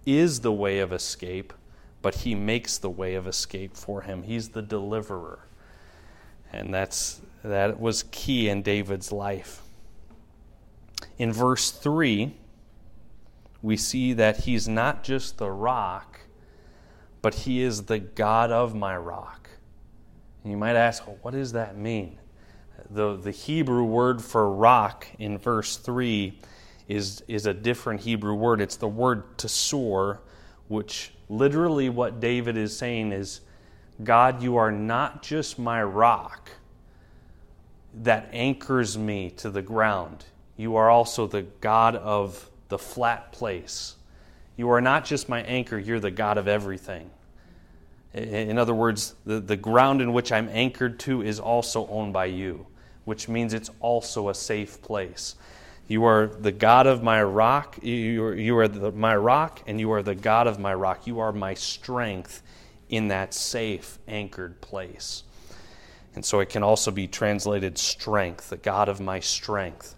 is 0.06 0.40
the 0.40 0.52
way 0.52 0.78
of 0.80 0.92
escape, 0.92 1.52
but 2.00 2.16
He 2.16 2.34
makes 2.34 2.78
the 2.78 2.90
way 2.90 3.14
of 3.14 3.26
escape 3.26 3.76
for 3.76 4.02
him. 4.02 4.22
He's 4.22 4.50
the 4.50 4.62
deliverer. 4.62 5.40
And 6.52 6.72
that's, 6.72 7.20
that 7.42 7.80
was 7.80 8.04
key 8.11 8.49
in 8.49 8.62
David's 8.62 9.12
life. 9.12 9.62
In 11.18 11.32
verse 11.32 11.71
3, 11.71 12.35
we 13.62 13.76
see 13.76 14.12
that 14.14 14.38
he's 14.38 14.68
not 14.68 15.04
just 15.04 15.38
the 15.38 15.50
rock, 15.50 16.21
but 17.21 17.35
he 17.35 17.62
is 17.62 17.85
the 17.85 17.99
God 18.00 18.50
of 18.50 18.75
my 18.75 18.97
rock. 18.97 19.50
And 20.42 20.50
you 20.50 20.56
might 20.56 20.75
ask, 20.75 21.06
well, 21.06 21.18
what 21.23 21.32
does 21.32 21.52
that 21.52 21.76
mean? 21.76 22.18
The, 22.90 23.16
the 23.16 23.30
Hebrew 23.30 23.85
word 23.85 24.21
for 24.21 24.50
rock 24.50 25.06
in 25.18 25.38
verse 25.38 25.76
3 25.76 26.38
is, 26.88 27.23
is 27.28 27.47
a 27.47 27.54
different 27.54 28.00
Hebrew 28.00 28.35
word. 28.35 28.61
It's 28.61 28.76
the 28.76 28.88
word 28.88 29.38
tsur, 29.38 30.18
which 30.68 31.12
literally 31.28 31.88
what 31.88 32.21
David 32.21 32.56
is 32.56 32.76
saying 32.76 33.12
is, 33.12 33.40
God, 34.02 34.42
you 34.42 34.56
are 34.56 34.73
not 34.73 35.23
just 35.23 35.59
my 35.59 35.82
rock 35.82 36.50
that 37.94 38.28
anchors 38.32 38.99
me 38.99 39.30
to 39.30 39.50
the 39.50 39.62
ground. 39.62 40.25
You 40.62 40.76
are 40.76 40.88
also 40.88 41.26
the 41.26 41.42
God 41.42 41.97
of 41.97 42.49
the 42.69 42.78
flat 42.78 43.33
place. 43.33 43.97
You 44.57 44.71
are 44.71 44.81
not 44.81 45.04
just 45.04 45.28
my 45.28 45.42
anchor, 45.42 45.76
you're 45.76 45.99
the 45.99 46.12
God 46.12 46.38
of 46.38 46.47
everything. 46.47 47.11
In 48.14 48.59
other 48.59 48.73
words, 48.73 49.16
the, 49.26 49.40
the 49.40 49.57
ground 49.57 50.00
in 50.00 50.12
which 50.12 50.31
I'm 50.31 50.49
anchored 50.50 51.00
to 51.00 51.21
is 51.21 51.40
also 51.40 51.88
owned 51.88 52.12
by 52.12 52.26
you, 52.26 52.64
which 53.07 53.28
means 53.28 53.54
it's 53.54 53.71
also 53.81 54.28
a 54.28 54.35
safe 54.37 54.81
place. 54.83 55.35
You 55.88 56.04
are 56.04 56.28
the 56.28 56.52
God 56.52 56.87
of 56.87 57.02
my 57.02 57.25
rock. 57.25 57.83
You 57.83 58.23
are, 58.23 58.35
you 58.37 58.57
are 58.59 58.69
the, 58.69 58.92
my 58.92 59.16
rock, 59.16 59.62
and 59.66 59.81
you 59.81 59.90
are 59.90 60.02
the 60.04 60.14
God 60.14 60.47
of 60.47 60.61
my 60.61 60.75
rock. 60.75 61.09
You 61.09 61.19
are 61.19 61.33
my 61.33 61.54
strength 61.54 62.40
in 62.88 63.09
that 63.09 63.35
safe, 63.35 63.99
anchored 64.07 64.61
place. 64.61 65.25
And 66.14 66.25
so 66.25 66.38
it 66.38 66.50
can 66.50 66.62
also 66.62 66.92
be 66.92 67.09
translated 67.09 67.78
strength, 67.78 68.50
the 68.50 68.59
God 68.59 68.88
of 68.88 69.00
my 69.00 69.19
strength. 69.19 69.97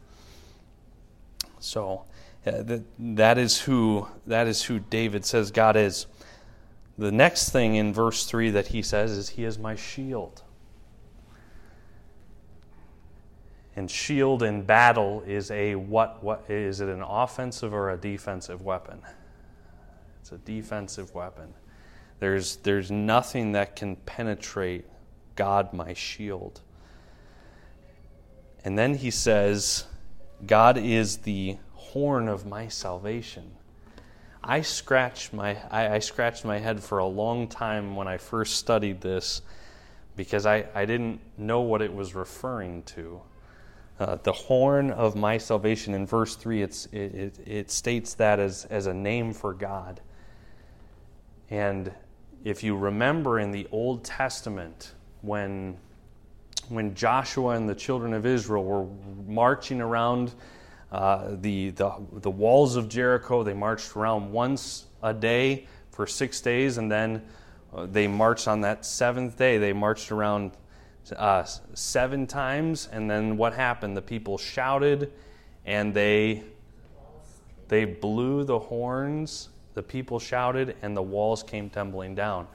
So 1.64 2.04
uh, 2.46 2.62
that, 2.62 2.82
that, 2.98 3.38
is 3.38 3.62
who, 3.62 4.06
that 4.26 4.46
is 4.46 4.62
who 4.62 4.78
David 4.78 5.24
says 5.24 5.50
God 5.50 5.76
is. 5.76 6.06
The 6.98 7.10
next 7.10 7.50
thing 7.50 7.76
in 7.76 7.92
verse 7.92 8.26
3 8.26 8.50
that 8.50 8.68
he 8.68 8.82
says 8.82 9.12
is, 9.12 9.30
He 9.30 9.44
is 9.44 9.58
my 9.58 9.74
shield. 9.74 10.42
And 13.74 13.90
shield 13.90 14.42
in 14.42 14.62
battle 14.62 15.22
is 15.26 15.50
a 15.50 15.74
what, 15.74 16.22
what 16.22 16.48
is 16.48 16.80
it 16.80 16.88
an 16.88 17.02
offensive 17.02 17.72
or 17.72 17.90
a 17.90 17.96
defensive 17.96 18.62
weapon? 18.62 19.00
It's 20.20 20.30
a 20.32 20.38
defensive 20.38 21.14
weapon. 21.14 21.54
There's, 22.20 22.56
there's 22.56 22.90
nothing 22.90 23.52
that 23.52 23.74
can 23.74 23.96
penetrate 23.96 24.84
God, 25.34 25.72
my 25.72 25.94
shield. 25.94 26.60
And 28.64 28.78
then 28.78 28.94
he 28.94 29.10
says, 29.10 29.86
God 30.46 30.76
is 30.76 31.18
the 31.18 31.56
horn 31.72 32.28
of 32.28 32.44
my 32.46 32.68
salvation. 32.68 33.52
I 34.42 34.60
scratched 34.60 35.32
my 35.32 35.56
I, 35.70 35.94
I, 35.94 35.98
scratched 36.00 36.44
my 36.44 36.58
head 36.58 36.82
for 36.82 36.98
a 36.98 37.06
long 37.06 37.48
time 37.48 37.96
when 37.96 38.06
I 38.08 38.18
first 38.18 38.56
studied 38.56 39.00
this 39.00 39.40
because 40.16 40.44
I, 40.44 40.66
I 40.74 40.84
didn't 40.84 41.20
know 41.38 41.62
what 41.62 41.80
it 41.80 41.94
was 41.94 42.14
referring 42.14 42.82
to. 42.82 43.22
Uh, 43.98 44.16
the 44.22 44.32
horn 44.32 44.90
of 44.90 45.14
my 45.14 45.38
salvation 45.38 45.94
in 45.94 46.04
verse 46.04 46.34
3 46.34 46.62
it's, 46.62 46.86
it, 46.86 47.14
it, 47.14 47.38
it 47.46 47.70
states 47.70 48.14
that 48.14 48.40
as, 48.40 48.64
as 48.64 48.86
a 48.86 48.92
name 48.92 49.32
for 49.32 49.54
god 49.54 50.00
and 51.48 51.92
if 52.42 52.64
you 52.64 52.76
remember 52.76 53.38
in 53.38 53.52
the 53.52 53.68
old 53.70 54.02
testament 54.02 54.94
when 55.22 55.76
when 56.68 56.94
joshua 56.94 57.50
and 57.50 57.68
the 57.68 57.74
children 57.74 58.12
of 58.12 58.26
israel 58.26 58.64
were 58.64 58.86
marching 59.26 59.80
around 59.80 60.32
uh, 60.94 61.34
the, 61.40 61.70
the, 61.70 61.92
the 62.12 62.30
walls 62.30 62.76
of 62.76 62.88
Jericho, 62.88 63.42
they 63.42 63.52
marched 63.52 63.96
around 63.96 64.30
once 64.30 64.86
a 65.02 65.12
day 65.12 65.66
for 65.90 66.06
six 66.06 66.40
days, 66.40 66.78
and 66.78 66.88
then 66.88 67.20
uh, 67.74 67.84
they 67.86 68.06
marched 68.06 68.46
on 68.46 68.60
that 68.60 68.86
seventh 68.86 69.36
day. 69.36 69.58
They 69.58 69.72
marched 69.72 70.12
around 70.12 70.52
uh, 71.16 71.42
seven 71.74 72.28
times, 72.28 72.88
and 72.92 73.10
then 73.10 73.36
what 73.36 73.54
happened? 73.54 73.96
The 73.96 74.02
people 74.02 74.38
shouted, 74.38 75.12
and 75.66 75.92
they 75.92 76.44
they 77.66 77.86
blew 77.86 78.44
the 78.44 78.60
horns. 78.60 79.48
The 79.74 79.82
people 79.82 80.20
shouted, 80.20 80.76
and 80.80 80.96
the 80.96 81.02
walls 81.02 81.42
came 81.42 81.70
tumbling 81.70 82.14
down. 82.14 82.46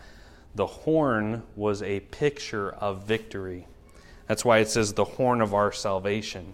The 0.55 0.65
horn 0.65 1.43
was 1.57 1.83
a 1.83 1.99
picture 1.99 2.71
of 2.71 3.03
victory. 3.03 3.67
That's 4.29 4.45
why 4.45 4.59
it 4.59 4.69
says 4.69 4.93
the 4.93 5.05
horn 5.05 5.41
of 5.41 5.55
our 5.55 5.71
salvation. 5.71 6.53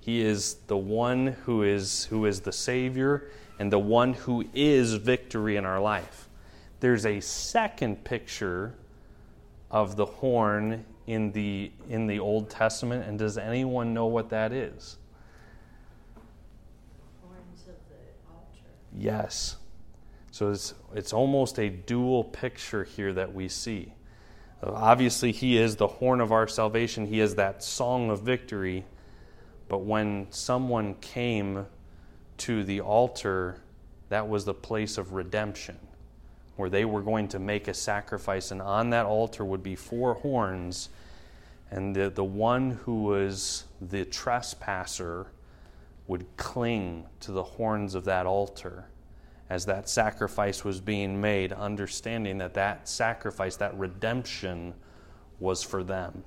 He 0.00 0.22
is 0.22 0.54
the 0.68 0.78
one 0.78 1.26
who 1.44 1.62
is, 1.62 2.06
who 2.06 2.24
is 2.24 2.40
the 2.40 2.50
Savior 2.50 3.28
and 3.58 3.70
the 3.70 3.78
one 3.78 4.14
who 4.14 4.46
is 4.54 4.94
victory 4.94 5.56
in 5.56 5.66
our 5.66 5.82
life. 5.82 6.30
There's 6.80 7.04
a 7.04 7.20
second 7.20 8.04
picture 8.04 8.74
of 9.70 9.96
the 9.96 10.06
horn 10.06 10.86
in 11.06 11.30
the, 11.32 11.72
in 11.90 12.06
the 12.06 12.20
Old 12.20 12.48
Testament, 12.48 13.06
and 13.06 13.18
does 13.18 13.36
anyone 13.36 13.92
know 13.92 14.06
what 14.06 14.30
that 14.30 14.50
is? 14.50 14.96
Horns 17.20 17.64
of 17.68 17.74
the 17.90 18.32
altar. 18.32 18.70
Yes. 18.96 19.56
So 20.30 20.50
it's, 20.52 20.72
it's 20.94 21.12
almost 21.12 21.58
a 21.58 21.68
dual 21.68 22.24
picture 22.24 22.84
here 22.84 23.12
that 23.12 23.34
we 23.34 23.48
see. 23.48 23.92
Obviously, 24.66 25.32
He 25.32 25.58
is 25.58 25.76
the 25.76 25.86
horn 25.86 26.20
of 26.20 26.32
our 26.32 26.48
salvation, 26.48 27.06
He 27.06 27.20
is 27.20 27.34
that 27.34 27.62
song 27.62 28.10
of 28.10 28.22
victory. 28.22 28.84
But 29.68 29.78
when 29.78 30.26
someone 30.30 30.94
came 30.94 31.66
to 32.38 32.64
the 32.64 32.80
altar, 32.80 33.60
that 34.08 34.28
was 34.28 34.44
the 34.44 34.54
place 34.54 34.98
of 34.98 35.12
redemption, 35.12 35.78
where 36.56 36.68
they 36.68 36.84
were 36.84 37.02
going 37.02 37.28
to 37.28 37.38
make 37.38 37.68
a 37.68 37.74
sacrifice, 37.74 38.50
and 38.50 38.60
on 38.60 38.90
that 38.90 39.06
altar 39.06 39.44
would 39.44 39.62
be 39.62 39.74
four 39.74 40.14
horns, 40.14 40.90
and 41.70 41.96
the, 41.96 42.10
the 42.10 42.24
one 42.24 42.72
who 42.72 43.02
was 43.04 43.64
the 43.80 44.04
trespasser 44.04 45.28
would 46.06 46.26
cling 46.36 47.06
to 47.20 47.32
the 47.32 47.42
horns 47.42 47.94
of 47.94 48.04
that 48.04 48.26
altar 48.26 48.86
as 49.54 49.64
that 49.66 49.88
sacrifice 49.88 50.64
was 50.64 50.80
being 50.80 51.20
made, 51.20 51.52
understanding 51.52 52.38
that 52.38 52.54
that 52.54 52.88
sacrifice, 52.88 53.54
that 53.54 53.72
redemption, 53.78 54.74
was 55.38 55.62
for 55.62 55.84
them. 55.84 56.24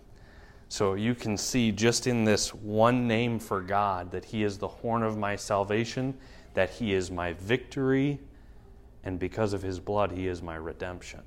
So 0.70 0.94
you 0.94 1.14
can 1.14 1.36
see 1.36 1.74
just 1.74 2.08
in 2.08 2.24
this 2.24 2.54
one 2.54 3.06
name 3.06 3.38
for 3.38 3.60
God 3.60 4.12
that 4.12 4.24
He 4.24 4.44
is 4.44 4.58
the 4.58 4.70
horn 4.70 5.04
of 5.04 5.18
my 5.18 5.36
salvation, 5.36 6.18
that 6.54 6.70
He 6.70 6.94
is 6.94 7.12
my 7.12 7.34
victory, 7.34 8.18
and 9.04 9.20
because 9.20 9.52
of 9.52 9.62
His 9.62 9.78
blood, 9.78 10.14
He 10.14 10.28
is 10.28 10.42
my 10.42 10.56
redemption. 10.56 11.22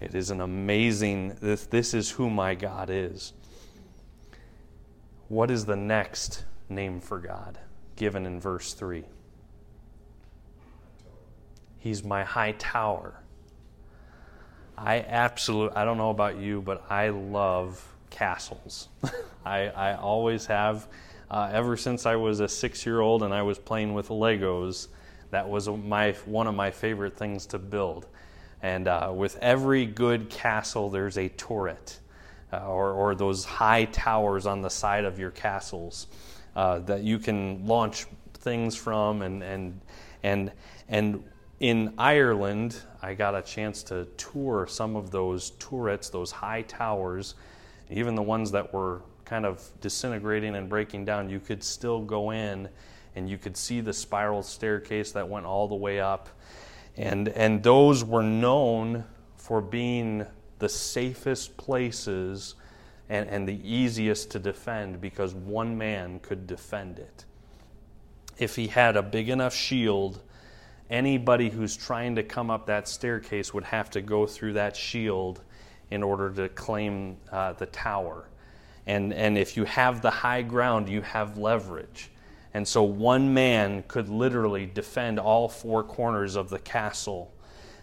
It 0.00 0.14
is 0.14 0.30
an 0.30 0.40
amazing, 0.40 1.36
this, 1.42 1.66
this 1.66 1.92
is 1.92 2.10
who 2.10 2.30
my 2.30 2.54
God 2.54 2.88
is. 2.88 3.34
What 5.28 5.50
is 5.50 5.66
the 5.66 5.76
next 5.76 6.44
name 6.70 7.02
for 7.02 7.18
God 7.18 7.58
given 7.96 8.24
in 8.24 8.40
verse 8.40 8.72
3? 8.72 9.04
He's 11.82 12.04
my 12.04 12.22
high 12.22 12.52
tower. 12.52 13.12
I 14.78 15.00
absolutely, 15.00 15.76
I 15.76 15.84
don't 15.84 15.98
know 15.98 16.10
about 16.10 16.36
you, 16.36 16.62
but 16.62 16.84
I 16.88 17.08
love 17.08 17.84
castles. 18.08 18.88
I, 19.44 19.66
I 19.66 19.96
always 19.96 20.46
have. 20.46 20.86
Uh, 21.28 21.50
ever 21.52 21.76
since 21.76 22.06
I 22.06 22.14
was 22.14 22.38
a 22.38 22.46
six 22.46 22.86
year 22.86 23.00
old 23.00 23.24
and 23.24 23.34
I 23.34 23.42
was 23.42 23.58
playing 23.58 23.94
with 23.94 24.10
Legos, 24.10 24.88
that 25.30 25.48
was 25.48 25.68
my, 25.68 26.12
one 26.24 26.46
of 26.46 26.54
my 26.54 26.70
favorite 26.70 27.16
things 27.16 27.46
to 27.46 27.58
build. 27.58 28.06
And 28.62 28.86
uh, 28.86 29.10
with 29.12 29.36
every 29.40 29.84
good 29.84 30.30
castle, 30.30 30.88
there's 30.88 31.18
a 31.18 31.30
turret 31.30 31.98
uh, 32.52 32.64
or, 32.64 32.92
or 32.92 33.16
those 33.16 33.44
high 33.44 33.86
towers 33.86 34.46
on 34.46 34.62
the 34.62 34.70
side 34.70 35.04
of 35.04 35.18
your 35.18 35.32
castles 35.32 36.06
uh, 36.54 36.78
that 36.80 37.02
you 37.02 37.18
can 37.18 37.66
launch 37.66 38.06
things 38.34 38.76
from. 38.76 39.22
And, 39.22 39.42
and, 39.42 39.80
and, 40.22 40.52
and 40.88 41.24
in 41.62 41.94
Ireland, 41.96 42.76
I 43.02 43.14
got 43.14 43.36
a 43.36 43.40
chance 43.40 43.84
to 43.84 44.06
tour 44.16 44.66
some 44.68 44.96
of 44.96 45.12
those 45.12 45.50
turrets, 45.60 46.10
those 46.10 46.32
high 46.32 46.62
towers, 46.62 47.36
even 47.88 48.16
the 48.16 48.22
ones 48.22 48.50
that 48.50 48.74
were 48.74 49.02
kind 49.24 49.46
of 49.46 49.62
disintegrating 49.80 50.56
and 50.56 50.68
breaking 50.68 51.04
down. 51.04 51.30
You 51.30 51.38
could 51.38 51.62
still 51.62 52.02
go 52.02 52.32
in 52.32 52.68
and 53.14 53.30
you 53.30 53.38
could 53.38 53.56
see 53.56 53.80
the 53.80 53.92
spiral 53.92 54.42
staircase 54.42 55.12
that 55.12 55.28
went 55.28 55.46
all 55.46 55.68
the 55.68 55.76
way 55.76 56.00
up. 56.00 56.28
And, 56.96 57.28
and 57.28 57.62
those 57.62 58.04
were 58.04 58.24
known 58.24 59.04
for 59.36 59.60
being 59.60 60.26
the 60.58 60.68
safest 60.68 61.56
places 61.56 62.56
and, 63.08 63.28
and 63.28 63.46
the 63.46 63.60
easiest 63.62 64.32
to 64.32 64.40
defend 64.40 65.00
because 65.00 65.32
one 65.32 65.78
man 65.78 66.18
could 66.18 66.48
defend 66.48 66.98
it. 66.98 67.24
If 68.36 68.56
he 68.56 68.66
had 68.66 68.96
a 68.96 69.02
big 69.02 69.28
enough 69.28 69.54
shield, 69.54 70.22
anybody 70.92 71.48
who's 71.48 71.76
trying 71.76 72.14
to 72.16 72.22
come 72.22 72.50
up 72.50 72.66
that 72.66 72.86
staircase 72.86 73.54
would 73.54 73.64
have 73.64 73.88
to 73.90 74.02
go 74.02 74.26
through 74.26 74.52
that 74.52 74.76
shield 74.76 75.40
in 75.90 76.02
order 76.02 76.30
to 76.30 76.48
claim 76.50 77.16
uh, 77.32 77.54
the 77.54 77.66
tower. 77.66 78.28
And, 78.86 79.12
and 79.14 79.38
if 79.38 79.56
you 79.56 79.64
have 79.64 80.02
the 80.02 80.10
high 80.10 80.42
ground, 80.42 80.88
you 80.88 81.00
have 81.00 81.38
leverage. 81.38 82.10
And 82.54 82.68
so 82.68 82.82
one 82.82 83.32
man 83.32 83.84
could 83.88 84.10
literally 84.10 84.66
defend 84.66 85.18
all 85.18 85.48
four 85.48 85.82
corners 85.82 86.36
of 86.36 86.50
the 86.50 86.58
castle. 86.58 87.32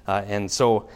Uh, 0.08 0.24
and 0.28 0.50
so 0.50 0.88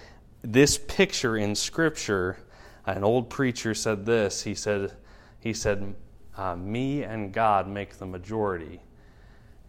this 0.44 0.78
picture 0.78 1.38
in 1.38 1.56
Scripture, 1.56 2.38
an 2.86 3.04
old 3.04 3.30
preacher 3.30 3.74
said 3.74 4.06
this. 4.06 4.44
He 4.44 4.54
said, 4.54 4.94
he 5.40 5.54
said, 5.54 5.96
uh, 6.38 6.56
"Me 6.56 7.04
and 7.04 7.34
God 7.34 7.68
make 7.68 7.98
the 7.98 8.06
majority." 8.06 8.82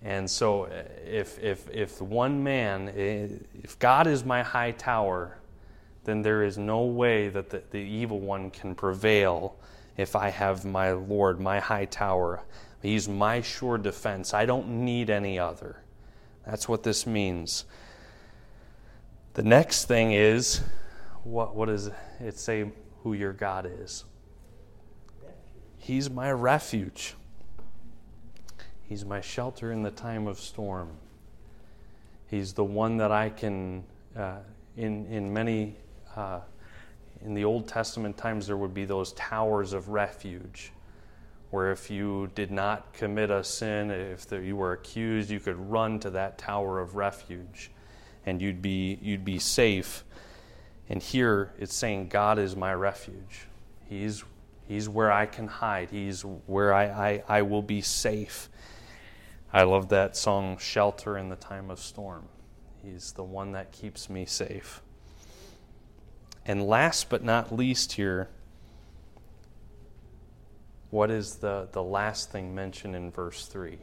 And 0.05 0.31
so, 0.31 0.65
uh, 0.65 0.83
if 1.07 1.43
if 1.43 1.69
if 1.71 2.01
one 2.01 2.45
man, 2.45 2.93
if 2.95 3.79
God 3.79 4.07
is 4.07 4.23
my 4.23 4.43
high 4.43 4.73
tower, 4.73 5.39
then 6.05 6.21
there 6.21 6.43
is 6.43 6.59
no 6.59 6.83
way 6.83 7.31
that 7.31 7.49
the, 7.49 7.63
the 7.71 7.79
evil 7.79 8.21
one 8.21 8.51
can 8.51 8.75
prevail. 8.75 9.57
If 9.97 10.15
I 10.15 10.29
have 10.29 10.65
my 10.65 10.93
Lord, 10.93 11.41
my 11.41 11.59
high 11.59 11.87
tower, 11.87 12.43
He's 12.83 13.09
my 13.09 13.41
sure 13.41 13.79
defense. 13.79 14.35
I 14.35 14.45
don't 14.45 14.85
need 14.85 15.09
any 15.09 15.39
other. 15.39 15.81
That's 16.45 16.69
what 16.69 16.83
this 16.83 17.07
means. 17.07 17.65
The 19.33 19.43
next 19.43 19.87
thing 19.87 20.13
is 20.13 20.61
what, 21.23 21.57
what 21.57 21.67
does 21.67 21.91
it 22.21 22.39
say 22.39 22.71
who 23.03 23.15
your 23.15 23.33
God 23.33 23.67
is? 23.81 24.05
He's 25.79 26.11
my 26.11 26.31
refuge. 26.31 27.15
He's 28.89 29.05
my 29.05 29.21
shelter 29.21 29.73
in 29.73 29.83
the 29.83 29.91
time 29.91 30.27
of 30.27 30.39
storm. 30.39 30.91
He's 32.29 32.53
the 32.53 32.65
one 32.65 32.97
that 32.99 33.13
I 33.13 33.31
can, 33.31 33.85
uh, 34.17 34.39
in, 34.77 35.07
in 35.07 35.33
many, 35.33 35.77
uh, 36.17 36.41
in 37.25 37.35
the 37.35 37.45
Old 37.45 37.67
Testament 37.67 38.17
times, 38.17 38.47
there 38.47 38.57
would 38.57 38.75
be 38.75 38.85
those 38.85 39.13
towers 39.13 39.73
of 39.73 39.89
refuge 39.89 40.73
where 41.51 41.71
if 41.71 41.89
you 41.89 42.29
did 42.35 42.51
not 42.51 42.93
commit 42.93 43.31
a 43.31 43.45
sin, 43.45 43.91
if 43.91 44.27
you 44.33 44.57
were 44.57 44.73
accused, 44.73 45.31
you 45.31 45.39
could 45.39 45.57
run 45.71 46.01
to 46.01 46.11
that 46.11 46.37
tower 46.37 46.81
of 46.81 46.97
refuge 46.97 47.71
and 48.27 48.43
you'd 48.43 48.61
be, 48.61 48.99
you'd 49.01 49.25
be 49.25 49.39
safe. 49.39 50.05
And 50.89 51.01
here 51.01 51.53
it's 51.59 51.75
saying, 51.75 52.09
God 52.09 52.39
is 52.39 52.57
my 52.57 52.75
refuge. 52.75 53.47
He's, 53.89 54.25
he's 54.67 54.89
where 54.89 55.13
I 55.13 55.27
can 55.27 55.47
hide, 55.47 55.91
He's 55.91 56.23
where 56.23 56.75
I, 56.75 56.85
I, 56.87 57.23
I 57.29 57.43
will 57.43 57.63
be 57.63 57.81
safe. 57.81 58.49
I 59.55 59.63
love 59.63 59.89
that 59.91 60.17
song, 60.17 60.59
Shelter 60.59 61.17
in 61.17 61.29
the 61.29 61.37
Time 61.37 61.71
of 61.71 61.79
Storm. 61.79 62.25
He's 62.83 63.13
the 63.13 63.23
one 63.23 63.53
that 63.53 63.71
keeps 63.71 64.11
me 64.11 64.27
safe. 64.27 64.83
And 66.45 66.67
last 66.67 67.09
but 67.09 67.23
not 67.23 67.55
least, 67.55 67.93
here, 67.93 68.31
what 70.91 71.09
is 71.09 71.37
the, 71.37 71.69
the 71.71 71.85
last 71.85 72.33
thing 72.33 72.53
mentioned 72.53 72.97
in 72.97 73.13
verse 73.13 73.47
3? 73.47 73.79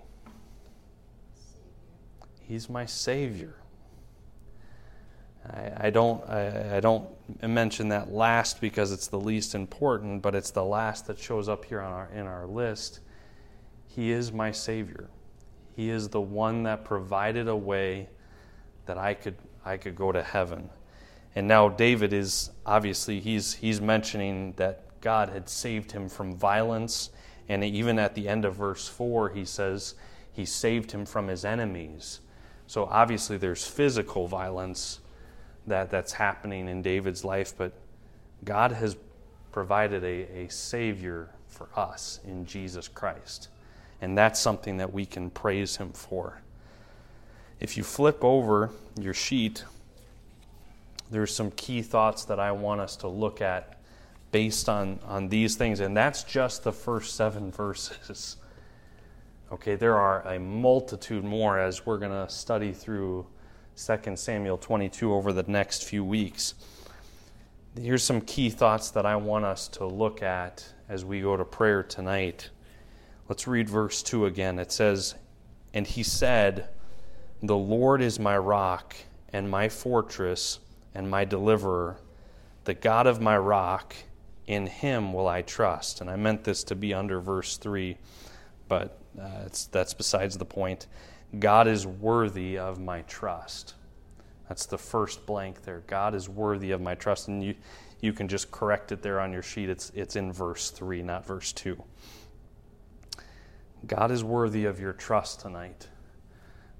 He's 2.41 2.69
my 2.69 2.85
Savior. 2.85 3.55
I, 5.49 5.87
I 5.87 5.89
don't, 5.89 6.21
I, 6.29 6.75
I, 6.75 6.79
don't 6.81 7.07
mention 7.41 7.87
that 7.89 8.11
last 8.11 8.59
because 8.59 8.91
it's 8.91 9.07
the 9.07 9.19
least 9.19 9.55
important, 9.55 10.21
but 10.21 10.35
it's 10.35 10.51
the 10.51 10.65
last 10.65 11.07
that 11.07 11.17
shows 11.17 11.47
up 11.47 11.63
here 11.63 11.79
on 11.79 11.93
our, 11.93 12.09
in 12.13 12.27
our 12.27 12.45
list. 12.45 12.99
He 13.87 14.11
is 14.11 14.33
my 14.33 14.51
Savior. 14.51 15.09
He 15.75 15.89
is 15.89 16.09
the 16.09 16.21
one 16.21 16.63
that 16.63 16.83
provided 16.83 17.47
a 17.47 17.55
way 17.55 18.09
that 18.85 18.97
I 18.97 19.13
could, 19.13 19.35
I 19.63 19.77
could 19.77 19.95
go 19.95 20.11
to 20.11 20.21
heaven. 20.21 20.69
And 21.35 21.47
now 21.47 21.69
David 21.69 22.13
is 22.13 22.51
obviously 22.65 23.19
he's 23.19 23.53
he's 23.53 23.79
mentioning 23.79 24.53
that 24.57 24.83
God 24.99 25.29
had 25.29 25.47
saved 25.49 25.91
him 25.91 26.09
from 26.09 26.35
violence. 26.35 27.09
And 27.49 27.63
even 27.63 27.99
at 27.99 28.15
the 28.15 28.27
end 28.27 28.45
of 28.45 28.55
verse 28.55 28.87
4, 28.87 29.29
he 29.29 29.45
says 29.45 29.95
he 30.31 30.45
saved 30.45 30.91
him 30.91 31.05
from 31.05 31.27
his 31.27 31.43
enemies. 31.43 32.21
So 32.67 32.85
obviously, 32.85 33.37
there's 33.37 33.65
physical 33.65 34.27
violence 34.27 34.99
that, 35.67 35.89
that's 35.89 36.13
happening 36.13 36.69
in 36.69 36.81
David's 36.81 37.25
life, 37.25 37.53
but 37.57 37.73
God 38.45 38.71
has 38.71 38.95
provided 39.51 40.03
a, 40.03 40.45
a 40.45 40.49
Savior 40.49 41.29
for 41.47 41.67
us 41.75 42.21
in 42.23 42.45
Jesus 42.45 42.87
Christ. 42.87 43.49
And 44.01 44.17
that's 44.17 44.39
something 44.39 44.77
that 44.77 44.91
we 44.91 45.05
can 45.05 45.29
praise 45.29 45.77
Him 45.77 45.91
for. 45.91 46.41
If 47.59 47.77
you 47.77 47.83
flip 47.83 48.23
over 48.23 48.71
your 48.99 49.13
sheet, 49.13 49.63
there's 51.11 51.33
some 51.33 51.51
key 51.51 51.81
thoughts 51.83 52.25
that 52.25 52.39
I 52.39 52.51
want 52.51 52.81
us 52.81 52.95
to 52.97 53.07
look 53.07 53.41
at 53.41 53.79
based 54.31 54.67
on, 54.67 54.99
on 55.05 55.29
these 55.29 55.55
things. 55.55 55.79
And 55.79 55.95
that's 55.95 56.23
just 56.23 56.63
the 56.63 56.71
first 56.71 57.15
seven 57.15 57.51
verses. 57.51 58.37
Okay, 59.51 59.75
there 59.75 59.97
are 59.97 60.21
a 60.27 60.39
multitude 60.39 61.23
more 61.23 61.59
as 61.59 61.85
we're 61.85 61.97
going 61.97 62.11
to 62.11 62.33
study 62.33 62.71
through 62.71 63.25
2 63.75 64.15
Samuel 64.15 64.57
22 64.57 65.13
over 65.13 65.33
the 65.33 65.43
next 65.43 65.83
few 65.83 66.03
weeks. 66.05 66.53
Here's 67.79 68.03
some 68.03 68.21
key 68.21 68.49
thoughts 68.49 68.91
that 68.91 69.05
I 69.05 69.15
want 69.17 69.45
us 69.45 69.67
to 69.69 69.85
look 69.85 70.23
at 70.23 70.65
as 70.89 71.05
we 71.05 71.21
go 71.21 71.37
to 71.37 71.45
prayer 71.45 71.83
tonight. 71.83 72.49
Let's 73.31 73.47
read 73.47 73.69
verse 73.69 74.03
2 74.03 74.25
again. 74.25 74.59
It 74.59 74.73
says, 74.73 75.15
And 75.73 75.87
he 75.87 76.03
said, 76.03 76.67
The 77.41 77.55
Lord 77.55 78.01
is 78.01 78.19
my 78.19 78.37
rock 78.37 78.93
and 79.31 79.49
my 79.49 79.69
fortress 79.69 80.59
and 80.93 81.09
my 81.09 81.23
deliverer, 81.23 81.95
the 82.65 82.73
God 82.73 83.07
of 83.07 83.21
my 83.21 83.37
rock 83.37 83.95
in 84.47 84.67
him 84.67 85.13
will 85.13 85.29
I 85.29 85.43
trust. 85.43 86.01
And 86.01 86.09
I 86.09 86.17
meant 86.17 86.43
this 86.43 86.65
to 86.65 86.75
be 86.75 86.93
under 86.93 87.21
verse 87.21 87.55
3, 87.55 87.95
but 88.67 88.99
uh, 89.17 89.47
that's 89.71 89.93
besides 89.93 90.37
the 90.37 90.43
point. 90.43 90.87
God 91.39 91.69
is 91.69 91.87
worthy 91.87 92.57
of 92.57 92.81
my 92.81 93.03
trust. 93.03 93.75
That's 94.49 94.65
the 94.65 94.77
first 94.77 95.25
blank 95.25 95.63
there. 95.63 95.83
God 95.87 96.15
is 96.15 96.27
worthy 96.27 96.71
of 96.71 96.81
my 96.81 96.95
trust. 96.95 97.29
And 97.29 97.41
you, 97.41 97.55
you 98.01 98.11
can 98.11 98.27
just 98.27 98.51
correct 98.51 98.91
it 98.91 99.01
there 99.01 99.21
on 99.21 99.31
your 99.31 99.41
sheet. 99.41 99.69
It's, 99.69 99.89
it's 99.95 100.17
in 100.17 100.33
verse 100.33 100.69
3, 100.69 101.01
not 101.01 101.25
verse 101.25 101.53
2. 101.53 101.81
God 103.87 104.11
is 104.11 104.23
worthy 104.23 104.65
of 104.65 104.79
your 104.79 104.93
trust 104.93 105.41
tonight. 105.41 105.87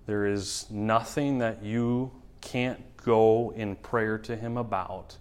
There 0.06 0.26
is 0.26 0.66
nothing 0.70 1.40
that 1.40 1.64
you 1.64 2.12
can't 2.42 2.82
go 2.98 3.52
in 3.56 3.76
prayer 3.78 4.18
to 4.20 4.36
Him 4.36 4.58
about 4.58 5.18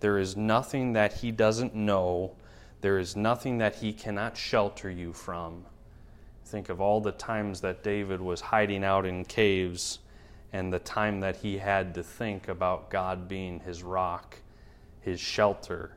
there 0.00 0.18
is 0.18 0.36
nothing 0.36 0.92
that 0.92 1.12
he 1.12 1.30
doesn't 1.32 1.74
know. 1.74 2.32
There 2.80 2.98
is 2.98 3.16
nothing 3.16 3.58
that 3.58 3.76
he 3.76 3.92
cannot 3.92 4.36
shelter 4.36 4.90
you 4.90 5.12
from. 5.12 5.64
Think 6.44 6.68
of 6.68 6.80
all 6.80 7.00
the 7.00 7.12
times 7.12 7.60
that 7.62 7.82
David 7.82 8.20
was 8.20 8.40
hiding 8.40 8.84
out 8.84 9.04
in 9.04 9.24
caves 9.24 9.98
and 10.52 10.72
the 10.72 10.78
time 10.78 11.20
that 11.20 11.36
he 11.36 11.58
had 11.58 11.94
to 11.94 12.02
think 12.02 12.48
about 12.48 12.90
God 12.90 13.28
being 13.28 13.60
his 13.60 13.82
rock, 13.82 14.36
his 15.00 15.20
shelter. 15.20 15.96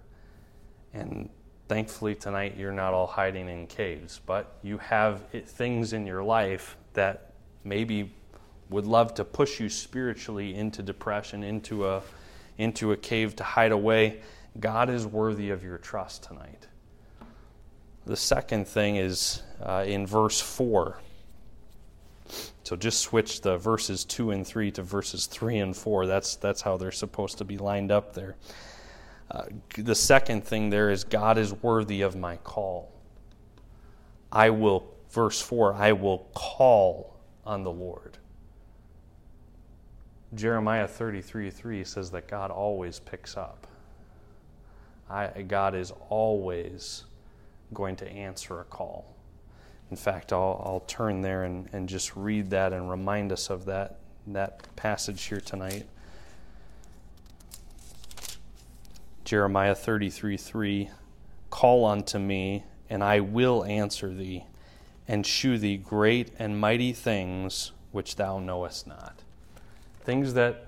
And 0.94 1.30
thankfully, 1.72 2.14
tonight 2.14 2.58
you're 2.58 2.74
not 2.74 2.94
all 2.94 3.08
hiding 3.08 3.48
in 3.48 3.66
caves, 3.66 4.20
but 4.26 4.58
you 4.62 4.78
have 4.78 5.22
things 5.46 5.94
in 5.94 6.06
your 6.06 6.22
life 6.22 6.76
that 6.96 7.32
maybe 7.64 8.12
would 8.70 8.86
love 8.86 9.14
to 9.14 9.24
push 9.24 9.58
you 9.62 9.70
spiritually 9.70 10.54
into 10.54 10.84
depression, 10.84 11.44
into 11.44 11.88
a, 11.88 12.02
into 12.58 12.92
a 12.92 12.98
cave 12.98 13.38
to 13.38 13.46
hide 13.46 13.72
away. 13.72 14.20
God 14.60 14.90
is 14.90 15.08
worthy 15.08 15.50
of 15.50 15.64
your 15.64 15.78
trust 15.78 16.24
tonight. 16.24 16.68
The 18.06 18.18
second 18.18 18.68
thing 18.68 18.98
is 18.98 19.42
uh, 19.64 19.86
in 19.88 20.06
verse 20.06 20.42
4. 20.42 21.00
So 22.64 22.76
just 22.76 23.00
switch 23.00 23.40
the 23.40 23.58
verses 23.58 24.04
2 24.04 24.32
and 24.32 24.46
3 24.46 24.72
to 24.72 24.84
verses 24.84 25.26
3 25.26 25.60
and 25.60 25.78
4. 25.78 26.06
That's, 26.06 26.36
that's 26.36 26.62
how 26.62 26.76
they're 26.76 26.92
supposed 26.92 27.38
to 27.38 27.46
be 27.46 27.58
lined 27.58 27.94
up 27.94 28.14
there. 28.14 28.36
Uh, 29.32 29.44
the 29.78 29.96
second 29.96 30.44
thing 30.44 30.70
there 30.70 30.90
is 30.90 31.06
God 31.06 31.38
is 31.38 31.54
worthy 31.54 32.02
of 32.02 32.18
my 32.18 32.36
call. 32.38 32.92
I 34.30 34.50
will, 34.50 34.94
verse 35.10 35.40
4, 35.42 35.74
I 35.74 35.94
will 35.94 36.30
call 36.34 37.16
on 37.46 37.64
the 37.64 37.72
Lord. 37.72 38.18
Jeremiah 40.34 40.88
33 40.88 41.50
3 41.50 41.84
says 41.84 42.12
that 42.12 42.28
God 42.28 42.52
always 42.52 43.00
picks 43.00 43.38
up. 43.38 43.68
I, 45.10 45.28
God 45.44 45.76
is 45.76 45.94
always 46.10 47.04
going 47.74 47.96
to 47.98 48.10
answer 48.10 48.60
a 48.60 48.64
call. 48.66 49.14
In 49.90 49.98
fact, 49.98 50.32
I'll, 50.32 50.62
I'll 50.66 50.84
turn 50.88 51.22
there 51.22 51.44
and, 51.44 51.70
and 51.74 51.88
just 51.88 52.16
read 52.16 52.50
that 52.52 52.72
and 52.72 52.90
remind 52.90 53.32
us 53.32 53.50
of 53.50 53.66
that, 53.66 54.00
that 54.28 54.74
passage 54.78 55.24
here 55.24 55.42
tonight. 55.42 55.86
Jeremiah 59.32 59.76
33 59.76 60.36
3 60.36 60.90
Call 61.50 61.86
unto 61.86 62.20
me, 62.20 62.66
and 62.90 63.02
I 63.02 63.22
will 63.22 63.64
answer 63.64 64.14
thee, 64.14 64.44
and 65.08 65.26
shew 65.26 65.58
thee 65.58 65.78
great 65.78 66.34
and 66.38 66.60
mighty 66.60 66.92
things 66.92 67.72
which 67.94 68.18
thou 68.18 68.40
knowest 68.40 68.88
not. 68.88 69.22
Things 70.02 70.34
that, 70.34 70.66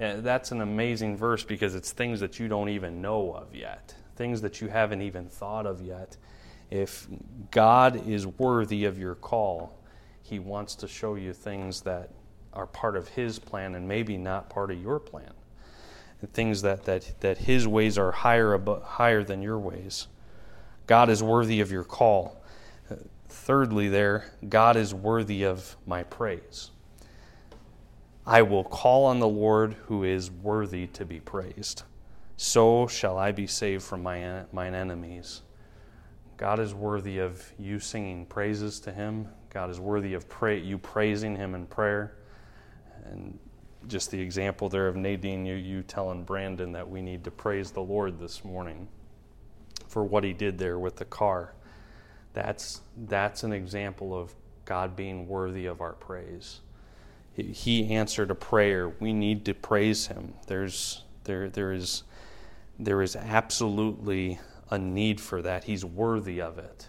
uh, 0.00 0.16
that's 0.16 0.50
an 0.50 0.62
amazing 0.62 1.16
verse 1.16 1.44
because 1.44 1.76
it's 1.76 1.92
things 1.92 2.18
that 2.18 2.40
you 2.40 2.48
don't 2.48 2.70
even 2.70 3.00
know 3.00 3.30
of 3.34 3.54
yet, 3.54 3.94
things 4.16 4.40
that 4.40 4.60
you 4.60 4.66
haven't 4.66 5.02
even 5.02 5.28
thought 5.28 5.64
of 5.64 5.80
yet. 5.80 6.16
If 6.72 7.06
God 7.52 8.04
is 8.08 8.26
worthy 8.26 8.84
of 8.84 8.98
your 8.98 9.14
call, 9.14 9.78
He 10.24 10.40
wants 10.40 10.74
to 10.74 10.88
show 10.88 11.14
you 11.14 11.32
things 11.32 11.82
that 11.82 12.10
are 12.52 12.66
part 12.66 12.96
of 12.96 13.06
His 13.06 13.38
plan 13.38 13.76
and 13.76 13.86
maybe 13.86 14.18
not 14.18 14.50
part 14.50 14.72
of 14.72 14.82
your 14.82 14.98
plan. 14.98 15.30
Things 16.32 16.62
that, 16.62 16.84
that, 16.84 17.20
that 17.20 17.38
His 17.38 17.66
ways 17.66 17.96
are 17.98 18.12
higher, 18.12 18.52
above, 18.52 18.82
higher 18.82 19.24
than 19.24 19.42
your 19.42 19.58
ways. 19.58 20.06
God 20.86 21.08
is 21.08 21.22
worthy 21.22 21.60
of 21.60 21.70
your 21.70 21.84
call. 21.84 22.42
Thirdly, 23.28 23.88
there, 23.88 24.32
God 24.48 24.76
is 24.76 24.92
worthy 24.92 25.44
of 25.44 25.76
my 25.86 26.02
praise. 26.02 26.70
I 28.26 28.42
will 28.42 28.64
call 28.64 29.06
on 29.06 29.18
the 29.18 29.28
Lord 29.28 29.74
who 29.86 30.04
is 30.04 30.30
worthy 30.30 30.86
to 30.88 31.04
be 31.04 31.20
praised. 31.20 31.84
So 32.36 32.86
shall 32.86 33.18
I 33.18 33.32
be 33.32 33.46
saved 33.46 33.82
from 33.82 34.02
my, 34.02 34.44
mine 34.52 34.74
enemies. 34.74 35.42
God 36.36 36.58
is 36.58 36.74
worthy 36.74 37.18
of 37.18 37.52
you 37.58 37.78
singing 37.78 38.24
praises 38.26 38.80
to 38.80 38.92
Him. 38.92 39.28
God 39.50 39.68
is 39.68 39.78
worthy 39.78 40.14
of 40.14 40.28
pray, 40.28 40.58
you 40.58 40.78
praising 40.78 41.36
Him 41.36 41.54
in 41.54 41.66
prayer. 41.66 42.16
And 43.04 43.38
just 43.88 44.10
the 44.10 44.20
example 44.20 44.68
there 44.68 44.88
of 44.88 44.96
Nadine, 44.96 45.44
you, 45.46 45.54
you 45.54 45.82
telling 45.82 46.24
Brandon 46.24 46.72
that 46.72 46.88
we 46.88 47.02
need 47.02 47.24
to 47.24 47.30
praise 47.30 47.70
the 47.70 47.80
Lord 47.80 48.18
this 48.18 48.44
morning 48.44 48.88
for 49.88 50.04
what 50.04 50.24
He 50.24 50.32
did 50.32 50.58
there 50.58 50.78
with 50.78 50.96
the 50.96 51.04
car. 51.04 51.54
That's, 52.32 52.82
that's 52.96 53.42
an 53.42 53.52
example 53.52 54.18
of 54.18 54.34
God 54.64 54.94
being 54.94 55.26
worthy 55.26 55.66
of 55.66 55.80
our 55.80 55.94
praise. 55.94 56.60
He, 57.32 57.44
he 57.44 57.94
answered 57.94 58.30
a 58.30 58.34
prayer. 58.34 58.88
We 59.00 59.12
need 59.12 59.44
to 59.46 59.54
praise 59.54 60.06
Him. 60.06 60.34
There's, 60.46 61.02
there, 61.24 61.48
there, 61.48 61.72
is, 61.72 62.04
there 62.78 63.02
is 63.02 63.16
absolutely 63.16 64.38
a 64.70 64.78
need 64.78 65.20
for 65.20 65.42
that. 65.42 65.64
He's 65.64 65.84
worthy 65.84 66.40
of 66.40 66.58
it. 66.58 66.88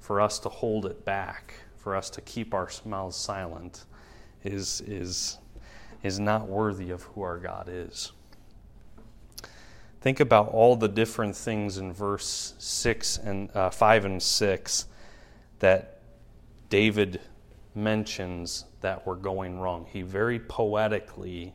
For 0.00 0.20
us 0.20 0.38
to 0.40 0.48
hold 0.48 0.86
it 0.86 1.04
back, 1.04 1.54
for 1.76 1.96
us 1.96 2.10
to 2.10 2.20
keep 2.20 2.52
our 2.52 2.68
mouths 2.84 3.16
silent, 3.16 3.86
is, 4.44 4.82
is, 4.82 5.38
is 6.06 6.18
not 6.18 6.48
worthy 6.48 6.90
of 6.90 7.02
who 7.02 7.22
our 7.22 7.38
God 7.38 7.68
is. 7.70 8.12
Think 10.00 10.20
about 10.20 10.48
all 10.48 10.76
the 10.76 10.88
different 10.88 11.36
things 11.36 11.78
in 11.78 11.92
verse 11.92 12.54
six 12.58 13.18
and 13.18 13.54
uh, 13.54 13.70
five 13.70 14.04
and 14.04 14.22
six 14.22 14.86
that 15.58 16.00
David 16.70 17.20
mentions 17.74 18.64
that 18.80 19.06
were 19.06 19.16
going 19.16 19.58
wrong. 19.58 19.86
He 19.92 20.02
very 20.02 20.38
poetically 20.38 21.54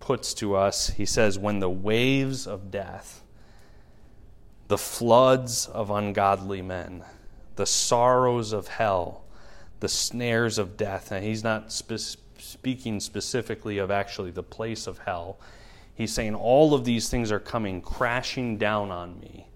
puts 0.00 0.34
to 0.34 0.54
us, 0.54 0.88
he 0.90 1.06
says, 1.06 1.38
when 1.38 1.60
the 1.60 1.70
waves 1.70 2.46
of 2.46 2.70
death 2.70 3.22
the 4.68 4.78
floods 4.78 5.66
of 5.66 5.90
ungodly 5.90 6.62
men, 6.62 7.04
the 7.56 7.66
sorrows 7.66 8.52
of 8.52 8.68
hell, 8.68 9.24
the 9.80 9.88
snares 9.88 10.58
of 10.58 10.76
death. 10.76 11.12
And 11.12 11.24
he's 11.24 11.44
not 11.44 11.72
spe- 11.72 12.18
speaking 12.46 13.00
specifically 13.00 13.78
of 13.78 13.90
actually 13.90 14.30
the 14.30 14.42
place 14.42 14.86
of 14.86 14.98
hell. 14.98 15.38
He's 15.94 16.12
saying 16.12 16.34
all 16.34 16.74
of 16.74 16.84
these 16.84 17.08
things 17.08 17.32
are 17.32 17.40
coming 17.40 17.80
crashing 17.80 18.58
down 18.58 18.90
on 18.90 19.18
me. 19.20 19.46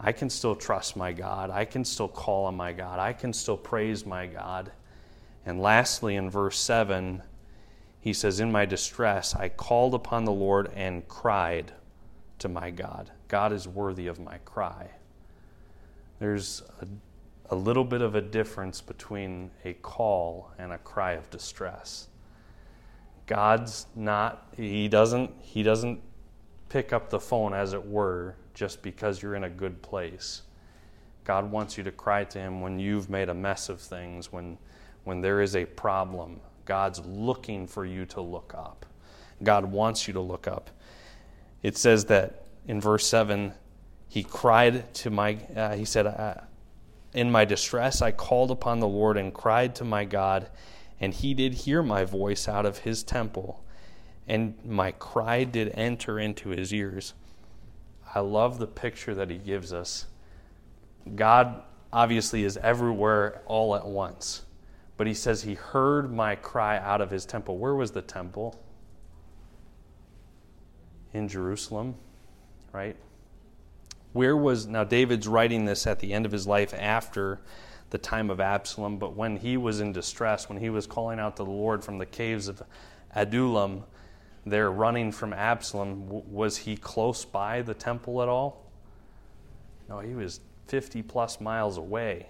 I 0.00 0.12
can 0.12 0.30
still 0.30 0.54
trust 0.54 0.96
my 0.96 1.12
God. 1.12 1.50
I 1.50 1.64
can 1.64 1.84
still 1.84 2.08
call 2.08 2.46
on 2.46 2.56
my 2.56 2.72
God. 2.72 2.98
I 2.98 3.12
can 3.12 3.32
still 3.32 3.56
praise 3.56 4.06
my 4.06 4.26
God. 4.26 4.70
And 5.44 5.60
lastly, 5.60 6.16
in 6.16 6.30
verse 6.30 6.58
7, 6.58 7.22
he 8.00 8.12
says, 8.12 8.38
In 8.38 8.52
my 8.52 8.64
distress, 8.64 9.34
I 9.34 9.48
called 9.48 9.94
upon 9.94 10.24
the 10.24 10.32
Lord 10.32 10.70
and 10.74 11.06
cried 11.08 11.72
to 12.38 12.48
my 12.48 12.70
God. 12.70 13.10
God 13.26 13.52
is 13.52 13.66
worthy 13.66 14.06
of 14.06 14.20
my 14.20 14.38
cry. 14.38 14.90
There's 16.20 16.62
a, 16.80 16.86
a 17.50 17.54
little 17.54 17.84
bit 17.84 18.02
of 18.02 18.14
a 18.14 18.20
difference 18.20 18.80
between 18.80 19.50
a 19.64 19.72
call 19.74 20.50
and 20.58 20.72
a 20.72 20.78
cry 20.78 21.12
of 21.12 21.30
distress. 21.30 22.08
God's 23.26 23.86
not, 23.94 24.48
he 24.56 24.88
doesn't, 24.88 25.30
he 25.40 25.62
doesn't 25.62 26.00
pick 26.68 26.92
up 26.92 27.10
the 27.10 27.20
phone, 27.20 27.54
as 27.54 27.72
it 27.72 27.86
were, 27.86 28.36
just 28.54 28.82
because 28.82 29.22
you're 29.22 29.34
in 29.34 29.44
a 29.44 29.50
good 29.50 29.80
place. 29.82 30.42
God 31.24 31.50
wants 31.50 31.76
you 31.76 31.84
to 31.84 31.92
cry 31.92 32.24
to 32.24 32.38
him 32.38 32.60
when 32.60 32.78
you've 32.78 33.10
made 33.10 33.28
a 33.28 33.34
mess 33.34 33.68
of 33.68 33.80
things, 33.80 34.32
when, 34.32 34.58
when 35.04 35.20
there 35.20 35.40
is 35.40 35.56
a 35.56 35.64
problem. 35.64 36.40
God's 36.64 37.00
looking 37.00 37.66
for 37.66 37.84
you 37.84 38.04
to 38.06 38.20
look 38.20 38.54
up. 38.56 38.86
God 39.42 39.66
wants 39.66 40.06
you 40.06 40.14
to 40.14 40.20
look 40.20 40.46
up. 40.46 40.70
It 41.62 41.76
says 41.76 42.06
that 42.06 42.44
in 42.66 42.80
verse 42.80 43.06
7, 43.06 43.52
he 44.08 44.22
cried 44.22 44.92
to 44.94 45.10
my, 45.10 45.38
uh, 45.54 45.74
he 45.76 45.84
said, 45.84 46.06
uh, 46.06 46.34
In 47.18 47.32
my 47.32 47.44
distress 47.44 48.00
I 48.00 48.12
called 48.12 48.52
upon 48.52 48.78
the 48.78 48.86
Lord 48.86 49.16
and 49.16 49.34
cried 49.34 49.74
to 49.74 49.84
my 49.84 50.04
God, 50.04 50.48
and 51.00 51.12
he 51.12 51.34
did 51.34 51.52
hear 51.52 51.82
my 51.82 52.04
voice 52.04 52.46
out 52.46 52.64
of 52.64 52.78
his 52.78 53.02
temple, 53.02 53.64
and 54.28 54.54
my 54.64 54.92
cry 54.92 55.42
did 55.42 55.72
enter 55.74 56.20
into 56.20 56.50
his 56.50 56.72
ears. 56.72 57.14
I 58.14 58.20
love 58.20 58.60
the 58.60 58.68
picture 58.68 59.16
that 59.16 59.30
he 59.30 59.38
gives 59.38 59.72
us. 59.72 60.06
God 61.16 61.64
obviously 61.92 62.44
is 62.44 62.56
everywhere 62.58 63.42
all 63.46 63.74
at 63.74 63.84
once, 63.84 64.44
but 64.96 65.08
he 65.08 65.14
says 65.14 65.42
he 65.42 65.54
heard 65.54 66.12
my 66.12 66.36
cry 66.36 66.78
out 66.78 67.00
of 67.00 67.10
his 67.10 67.26
temple. 67.26 67.58
Where 67.58 67.74
was 67.74 67.90
the 67.90 68.02
temple? 68.02 68.62
In 71.12 71.26
Jerusalem 71.26 71.96
right? 72.72 72.96
Where 74.18 74.36
was, 74.36 74.66
now 74.66 74.82
David's 74.82 75.28
writing 75.28 75.64
this 75.64 75.86
at 75.86 76.00
the 76.00 76.12
end 76.12 76.26
of 76.26 76.32
his 76.32 76.44
life 76.44 76.74
after 76.76 77.38
the 77.90 77.98
time 77.98 78.30
of 78.30 78.40
Absalom, 78.40 78.98
but 78.98 79.14
when 79.14 79.36
he 79.36 79.56
was 79.56 79.78
in 79.78 79.92
distress, 79.92 80.48
when 80.48 80.58
he 80.58 80.70
was 80.70 80.88
calling 80.88 81.20
out 81.20 81.36
to 81.36 81.44
the 81.44 81.50
Lord 81.50 81.84
from 81.84 81.98
the 81.98 82.04
caves 82.04 82.48
of 82.48 82.60
Adullam, 83.14 83.84
there 84.44 84.72
running 84.72 85.12
from 85.12 85.32
Absalom, 85.32 86.08
was 86.32 86.56
he 86.56 86.76
close 86.76 87.24
by 87.24 87.62
the 87.62 87.74
temple 87.74 88.20
at 88.20 88.28
all? 88.28 88.64
No, 89.88 90.00
he 90.00 90.16
was 90.16 90.40
50 90.66 91.00
plus 91.02 91.40
miles 91.40 91.76
away. 91.78 92.26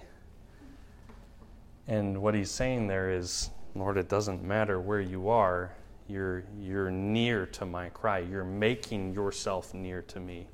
And 1.87 2.21
what 2.21 2.35
he's 2.35 2.51
saying 2.51 2.89
there 2.89 3.11
is, 3.11 3.49
Lord, 3.75 3.97
it 3.97 4.11
doesn't 4.11 4.43
matter 4.43 4.79
where 4.79 5.01
you 5.01 5.31
are, 5.31 5.73
you're, 6.07 6.45
you're 6.61 6.91
near 6.91 7.47
to 7.47 7.65
my 7.65 7.89
cry. 7.89 8.19
You're 8.19 8.45
making 8.45 9.15
yourself 9.15 9.73
near 9.73 10.03
to 10.03 10.21
me. 10.21 10.49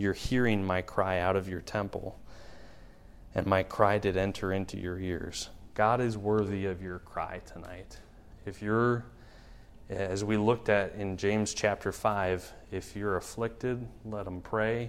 You're 0.00 0.14
hearing 0.14 0.64
my 0.64 0.80
cry 0.80 1.20
out 1.20 1.36
of 1.36 1.46
your 1.46 1.60
temple. 1.60 2.18
And 3.34 3.46
my 3.46 3.62
cry 3.62 3.98
did 3.98 4.16
enter 4.16 4.50
into 4.50 4.78
your 4.78 4.98
ears. 4.98 5.50
God 5.74 6.00
is 6.00 6.16
worthy 6.16 6.64
of 6.64 6.80
your 6.80 7.00
cry 7.00 7.42
tonight. 7.44 7.98
If 8.46 8.62
you're, 8.62 9.04
as 9.90 10.24
we 10.24 10.38
looked 10.38 10.70
at 10.70 10.94
in 10.94 11.18
James 11.18 11.52
chapter 11.52 11.92
5, 11.92 12.50
if 12.72 12.96
you're 12.96 13.18
afflicted, 13.18 13.86
let 14.06 14.26
him 14.26 14.40
pray. 14.40 14.88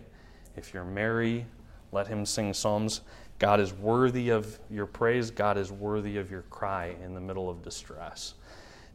If 0.55 0.73
you're 0.73 0.85
merry, 0.85 1.45
Let 1.91 2.07
him 2.07 2.25
sing 2.25 2.53
psalms. 2.53 3.01
God 3.39 3.59
is 3.59 3.73
worthy 3.73 4.29
of 4.29 4.59
your 4.69 4.85
praise. 4.85 5.31
God 5.31 5.57
is 5.57 5.71
worthy 5.71 6.17
of 6.17 6.31
your 6.31 6.43
cry 6.43 6.95
in 7.03 7.13
the 7.13 7.21
middle 7.21 7.49
of 7.49 7.61
distress. 7.61 8.35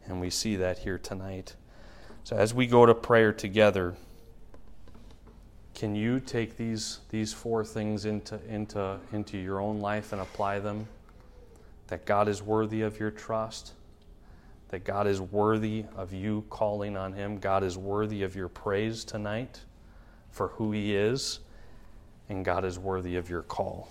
And 0.05 0.19
we 0.19 0.29
see 0.29 0.55
that 0.55 0.79
here 0.79 0.97
tonight. 0.97 1.55
So 2.23 2.35
as 2.35 2.53
we 2.53 2.65
go 2.65 2.85
to 2.85 2.95
prayer 2.95 3.31
together, 3.31 3.95
can 5.77 5.95
you 5.95 6.19
take 6.19 6.57
these, 6.57 7.01
these 7.11 7.33
four 7.33 7.63
things 7.63 8.05
into, 8.05 8.39
into, 8.49 8.97
into 9.13 9.37
your 9.37 9.61
own 9.61 9.79
life 9.79 10.11
and 10.11 10.19
apply 10.19 10.57
them? 10.57 10.87
That 11.89 12.03
God 12.03 12.27
is 12.27 12.41
worthy 12.41 12.81
of 12.81 12.99
your 12.99 13.11
trust, 13.11 13.73
that 14.69 14.83
God 14.83 15.05
is 15.05 15.21
worthy 15.21 15.85
of 15.95 16.13
you 16.13 16.45
calling 16.49 16.97
on 16.97 17.13
Him, 17.13 17.37
God 17.37 17.63
is 17.63 17.77
worthy 17.77 18.23
of 18.23 18.35
your 18.35 18.47
praise 18.47 19.03
tonight 19.03 19.59
for 20.31 20.47
who 20.47 20.71
He 20.71 20.95
is, 20.95 21.41
and 22.27 22.43
God 22.43 22.65
is 22.65 22.79
worthy 22.79 23.15
of 23.15 23.29
your 23.29 23.43
call. 23.43 23.87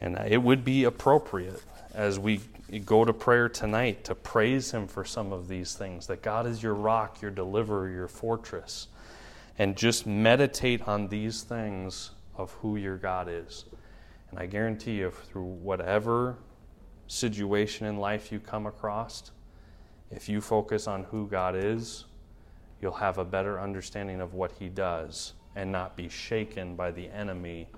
And 0.00 0.18
it 0.26 0.42
would 0.42 0.64
be 0.64 0.82
appropriate 0.82 1.62
as 1.94 2.18
we 2.18 2.40
go 2.84 3.04
to 3.04 3.12
prayer 3.12 3.48
tonight 3.48 4.02
to 4.06 4.16
praise 4.16 4.72
Him 4.72 4.88
for 4.88 5.04
some 5.04 5.32
of 5.32 5.46
these 5.46 5.74
things 5.74 6.08
that 6.08 6.22
God 6.22 6.44
is 6.44 6.60
your 6.60 6.74
rock, 6.74 7.22
your 7.22 7.30
deliverer, 7.30 7.88
your 7.88 8.08
fortress. 8.08 8.88
And 9.58 9.76
just 9.76 10.06
meditate 10.06 10.86
on 10.88 11.08
these 11.08 11.42
things 11.42 12.12
of 12.36 12.52
who 12.52 12.76
your 12.76 12.96
God 12.96 13.28
is. 13.28 13.66
And 14.30 14.38
I 14.38 14.46
guarantee 14.46 14.96
you, 14.96 15.10
through 15.10 15.44
whatever 15.44 16.38
situation 17.06 17.86
in 17.86 17.98
life 17.98 18.32
you 18.32 18.40
come 18.40 18.66
across, 18.66 19.30
if 20.10 20.28
you 20.28 20.40
focus 20.40 20.86
on 20.86 21.04
who 21.04 21.26
God 21.26 21.54
is, 21.56 22.06
you'll 22.80 22.92
have 22.92 23.18
a 23.18 23.24
better 23.24 23.60
understanding 23.60 24.20
of 24.20 24.34
what 24.34 24.52
He 24.52 24.68
does 24.68 25.34
and 25.54 25.70
not 25.70 25.96
be 25.96 26.08
shaken 26.08 26.74
by 26.74 26.90
the 26.90 27.08
enemy 27.10 27.68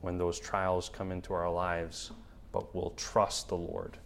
when 0.00 0.18
those 0.18 0.40
trials 0.40 0.88
come 0.88 1.12
into 1.12 1.32
our 1.32 1.50
lives, 1.50 2.10
but 2.50 2.74
we'll 2.74 2.94
trust 2.96 3.48
the 3.48 3.56
Lord 3.56 3.98